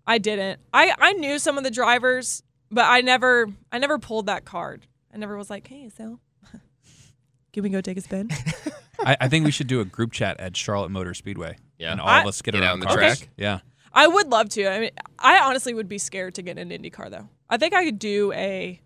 I 0.06 0.16
didn't. 0.18 0.60
I 0.72 0.94
I 0.98 1.12
knew 1.12 1.38
some 1.38 1.58
of 1.58 1.62
the 1.64 1.70
drivers, 1.70 2.42
but 2.70 2.84
I 2.86 3.00
never 3.00 3.46
I 3.72 3.78
never 3.78 3.98
pulled 3.98 4.26
that 4.26 4.44
card. 4.44 4.86
I 5.12 5.18
never 5.18 5.36
was 5.36 5.50
like, 5.50 5.66
hey, 5.66 5.88
so 5.96 6.20
can 7.52 7.62
we 7.62 7.68
go 7.70 7.80
take 7.80 7.96
a 7.96 8.00
spin? 8.00 8.30
I, 9.00 9.16
I 9.22 9.28
think 9.28 9.44
we 9.44 9.50
should 9.50 9.66
do 9.66 9.80
a 9.80 9.84
group 9.84 10.12
chat 10.12 10.38
at 10.40 10.56
Charlotte 10.56 10.90
Motor 10.90 11.14
Speedway. 11.14 11.56
Yeah. 11.78 11.92
And 11.92 12.00
all 12.00 12.08
I- 12.08 12.20
of 12.20 12.26
us 12.26 12.42
get, 12.42 12.52
Get 12.52 12.60
around 12.62 12.68
out 12.68 12.72
on 12.74 12.80
the 12.80 12.86
cars. 12.86 12.96
track? 13.18 13.28
Yeah. 13.36 13.60
I 13.92 14.06
would 14.06 14.28
love 14.28 14.48
to. 14.50 14.66
I 14.68 14.78
mean, 14.80 14.90
I 15.18 15.38
honestly 15.40 15.74
would 15.74 15.88
be 15.88 15.98
scared 15.98 16.34
to 16.36 16.42
get 16.42 16.58
an 16.58 16.70
Indy 16.70 16.90
car 16.90 17.10
though. 17.10 17.28
I 17.48 17.56
think 17.56 17.74
I 17.74 17.84
could 17.84 17.98
do 17.98 18.32
a 18.34 18.80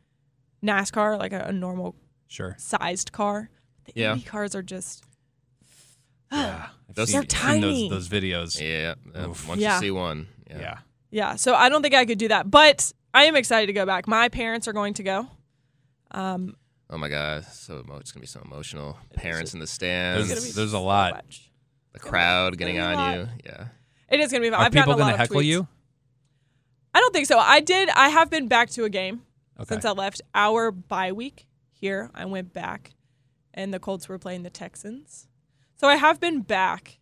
NASCAR, 0.63 1.19
like 1.19 1.33
a, 1.33 1.41
a 1.49 1.53
normal 1.53 1.95
Sure. 2.29 2.55
sized 2.59 3.13
car. 3.13 3.51
The 3.85 3.93
Yeah. 3.97 4.13
Indy 4.13 4.25
cars 4.25 4.55
are 4.55 4.63
just 4.63 5.05
Yeah. 6.33 6.69
Those- 6.95 7.13
They're 7.13 7.23
tiny. 7.25 7.89
those, 7.91 8.09
those 8.09 8.23
videos. 8.23 8.61
Yeah. 8.61 8.95
uh, 9.15 9.29
once 9.49 9.61
Yeah. 9.61 9.75
you 9.75 9.81
see 9.81 9.91
one. 9.91 10.29
Yeah. 10.49 10.59
Yeah. 10.61 10.79
yeah. 11.11 11.37
So 11.37 11.55
I 11.55 11.69
don't 11.69 11.83
think 11.83 11.95
I 11.95 12.07
could 12.07 12.19
do 12.19 12.29
that, 12.29 12.51
but 12.51 12.93
I 13.15 13.25
am 13.25 13.37
excited 13.37 13.69
to 13.69 13.73
go 13.73 13.87
back. 13.87 14.07
My 14.09 14.29
parents 14.29 14.67
are 14.69 14.73
going 14.73 14.95
to 14.95 15.03
go. 15.03 15.27
Um, 16.11 16.57
Oh 16.91 16.99
my 16.99 17.09
God. 17.09 17.45
So 17.47 17.81
emo- 17.81 17.97
it's 17.97 18.13
gonna 18.13 18.21
be 18.21 18.27
so 18.27 18.43
emotional. 18.45 18.99
Parents 19.15 19.55
in 19.55 19.61
the 19.61 19.67
stands. 19.67 20.29
gonna 20.29 20.41
There's 20.41 20.75
a 20.75 20.79
lot. 20.79 21.15
much. 21.15 21.51
the 21.93 21.99
crowd 21.99 22.59
getting 22.59 22.75
be 22.75 22.79
a 22.81 22.85
on 22.85 23.15
you. 23.15 23.29
Yeah. 23.47 23.69
It 24.11 24.21
is 24.21 24.31
going 24.31 24.43
to 24.43 24.47
be 24.47 24.51
fun. 24.51 24.61
Are 24.61 24.67
I've 24.67 24.73
people 24.73 24.95
gonna 24.95 25.17
heckle 25.17 25.37
tweets. 25.41 25.45
you? 25.47 25.67
I 26.93 27.01
don't 27.01 27.13
think 27.13 27.27
so. 27.27 27.39
I 27.39 27.61
did. 27.61 27.89
I 27.89 28.11
have 28.11 28.31
been 28.31 28.49
back 28.49 28.69
to 28.71 28.85
a 28.85 28.91
game 28.91 29.23
Okay. 29.59 29.75
since 29.75 29.85
I 29.85 29.91
left 29.93 30.21
our 30.35 30.71
bye 30.71 31.11
week 31.13 31.47
here. 31.73 32.11
I 32.15 32.25
went 32.27 32.53
back, 32.53 32.93
and 33.55 33.73
the 33.73 33.81
Colts 33.81 34.09
were 34.09 34.19
playing 34.19 34.43
the 34.43 34.51
Texans. 34.51 35.27
So 35.77 35.89
I 35.89 35.97
have 35.97 36.21
been 36.21 36.43
back, 36.43 36.99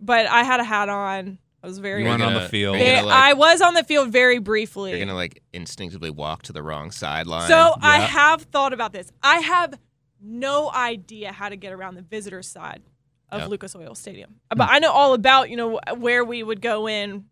but 0.00 0.26
I 0.26 0.42
had 0.44 0.58
a 0.60 0.64
hat 0.64 0.88
on. 0.88 1.38
I 1.66 1.68
was 1.68 1.78
very. 1.78 2.04
You 2.04 2.08
weren't 2.08 2.22
on 2.22 2.34
the 2.34 2.48
field. 2.48 2.76
are 2.76 2.78
you 2.78 2.84
Very- 2.84 2.96
gonna, 2.98 3.08
like- 3.08 3.16
I 3.24 3.32
was 3.32 3.60
on 3.60 3.74
the 3.74 3.82
field 3.82 4.10
very 4.10 4.38
briefly. 4.38 4.90
You're 4.92 5.00
gonna 5.00 5.14
like 5.16 5.42
instinctively 5.52 6.10
walk 6.10 6.42
to 6.42 6.52
the 6.52 6.62
wrong 6.62 6.92
sideline. 6.92 7.48
so 7.48 7.74
I 7.82 7.98
have 7.98 8.42
thought 8.42 8.72
about 8.72 8.92
this. 8.92 9.10
I 9.20 9.38
have 9.40 9.74
no 10.22 10.70
idea 10.72 11.32
how 11.32 11.48
to 11.48 11.56
get 11.56 11.72
around 11.72 11.96
the 11.96 12.02
visitor 12.02 12.40
side 12.42 12.82
of 13.30 13.40
Yeah. 13.40 13.46
Lucas 13.48 13.74
Oil 13.74 13.96
Stadium, 13.96 14.36
but 14.56 14.68
I 14.70 14.78
know 14.78 14.92
all 14.92 15.12
about 15.12 15.50
you 15.50 15.56
know 15.56 15.80
where 15.96 16.24
we 16.24 16.40
would 16.44 16.60
go 16.62 16.86
in 16.88 17.24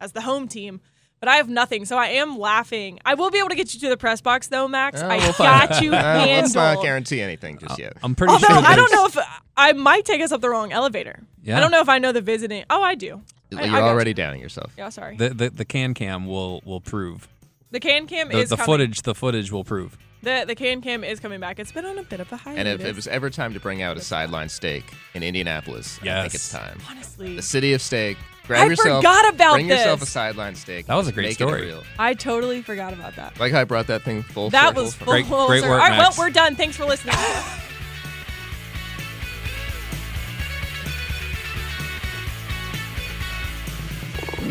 as 0.00 0.10
the 0.10 0.22
home 0.22 0.48
team. 0.48 0.80
But 1.20 1.28
I 1.28 1.34
have 1.38 1.48
nothing, 1.48 1.84
so 1.84 1.98
I 1.98 2.06
am 2.10 2.38
laughing. 2.38 3.00
I 3.04 3.14
will 3.14 3.30
be 3.32 3.38
able 3.40 3.48
to 3.48 3.56
get 3.56 3.74
you 3.74 3.80
to 3.80 3.88
the 3.88 3.96
press 3.96 4.20
box, 4.20 4.46
though, 4.46 4.68
Max. 4.68 5.02
Oh, 5.02 5.08
I 5.08 5.16
we'll 5.16 5.32
find 5.32 5.68
got 5.68 5.82
you 5.82 5.90
Uh, 5.92 5.94
let's 6.28 6.54
not 6.54 6.62
handled. 6.64 6.84
guarantee 6.84 7.20
anything 7.20 7.58
just 7.58 7.76
yet. 7.76 7.94
I'm 8.04 8.14
pretty 8.14 8.34
Although 8.34 8.46
sure. 8.46 8.56
I 8.64 8.76
don't 8.76 8.92
know 8.92 9.06
if 9.06 9.18
I 9.56 9.72
might 9.72 10.04
take 10.04 10.20
us 10.22 10.30
up 10.30 10.40
the 10.40 10.48
wrong 10.48 10.70
elevator. 10.70 11.24
Yeah. 11.42 11.56
I 11.56 11.60
don't 11.60 11.72
know 11.72 11.80
if 11.80 11.88
I 11.88 11.98
know 11.98 12.12
the 12.12 12.20
visiting. 12.20 12.62
Oh, 12.70 12.84
I 12.84 12.94
do. 12.94 13.22
I- 13.52 13.60
I 13.60 13.64
You're 13.64 13.72
got 13.80 13.82
already 13.82 14.10
you. 14.10 14.14
downing 14.14 14.40
yourself. 14.40 14.72
Yeah, 14.76 14.88
sorry. 14.90 15.16
The, 15.16 15.30
the 15.30 15.50
the 15.50 15.64
can 15.64 15.94
cam 15.94 16.26
will 16.26 16.60
will 16.64 16.80
prove 16.80 17.28
The 17.70 17.80
can 17.80 18.06
cam 18.06 18.28
the, 18.28 18.38
is 18.38 18.50
the 18.50 18.56
coming. 18.56 18.66
footage. 18.66 19.02
The 19.02 19.14
footage 19.14 19.50
will 19.52 19.64
prove. 19.64 19.96
The 20.22 20.44
the 20.46 20.54
can 20.54 20.80
cam 20.80 21.04
is 21.04 21.20
coming 21.20 21.38
back. 21.40 21.58
It's 21.58 21.70
been 21.72 21.86
on 21.86 21.96
a 21.98 22.02
bit 22.02 22.20
of 22.20 22.30
a 22.32 22.36
hiatus. 22.36 22.58
And 22.58 22.68
if 22.68 22.84
it 22.86 22.94
was 22.96 23.06
ever 23.06 23.30
time 23.30 23.54
to 23.54 23.60
bring 23.60 23.82
out 23.82 23.96
a 23.96 24.00
sideline 24.00 24.48
steak 24.48 24.84
in 25.14 25.22
Indianapolis, 25.22 25.98
I 26.02 26.22
think 26.22 26.34
it's 26.34 26.50
time. 26.50 26.78
honestly, 26.90 27.36
The 27.36 27.42
city 27.42 27.72
of 27.72 27.80
steak. 27.82 28.16
Grab 28.46 28.62
I 28.62 28.70
yourself. 28.70 28.98
forgot 29.02 29.34
about 29.34 29.54
Bring 29.56 29.68
yourself 29.68 30.00
a 30.02 30.06
sideline 30.06 30.54
steak. 30.54 30.86
That 30.86 30.94
was 30.94 31.06
a 31.06 31.12
great 31.12 31.26
Make 31.26 31.34
story. 31.34 31.62
It 31.64 31.66
real. 31.66 31.82
I 31.98 32.14
totally 32.14 32.62
forgot 32.62 32.94
about 32.94 33.14
that. 33.16 33.38
Like 33.38 33.52
how 33.52 33.60
I 33.60 33.64
brought 33.64 33.88
that 33.88 34.02
thing 34.02 34.22
full 34.22 34.48
That 34.50 34.68
circle 34.68 34.82
was 34.84 34.94
full. 34.94 35.06
Great- 35.12 35.26
great 35.28 35.62
work, 35.62 35.70
All 35.70 35.76
right, 35.76 35.90
Max. 35.98 36.16
well, 36.16 36.26
we're 36.26 36.32
done. 36.32 36.56
Thanks 36.56 36.74
for 36.76 36.86
listening. 36.86 37.14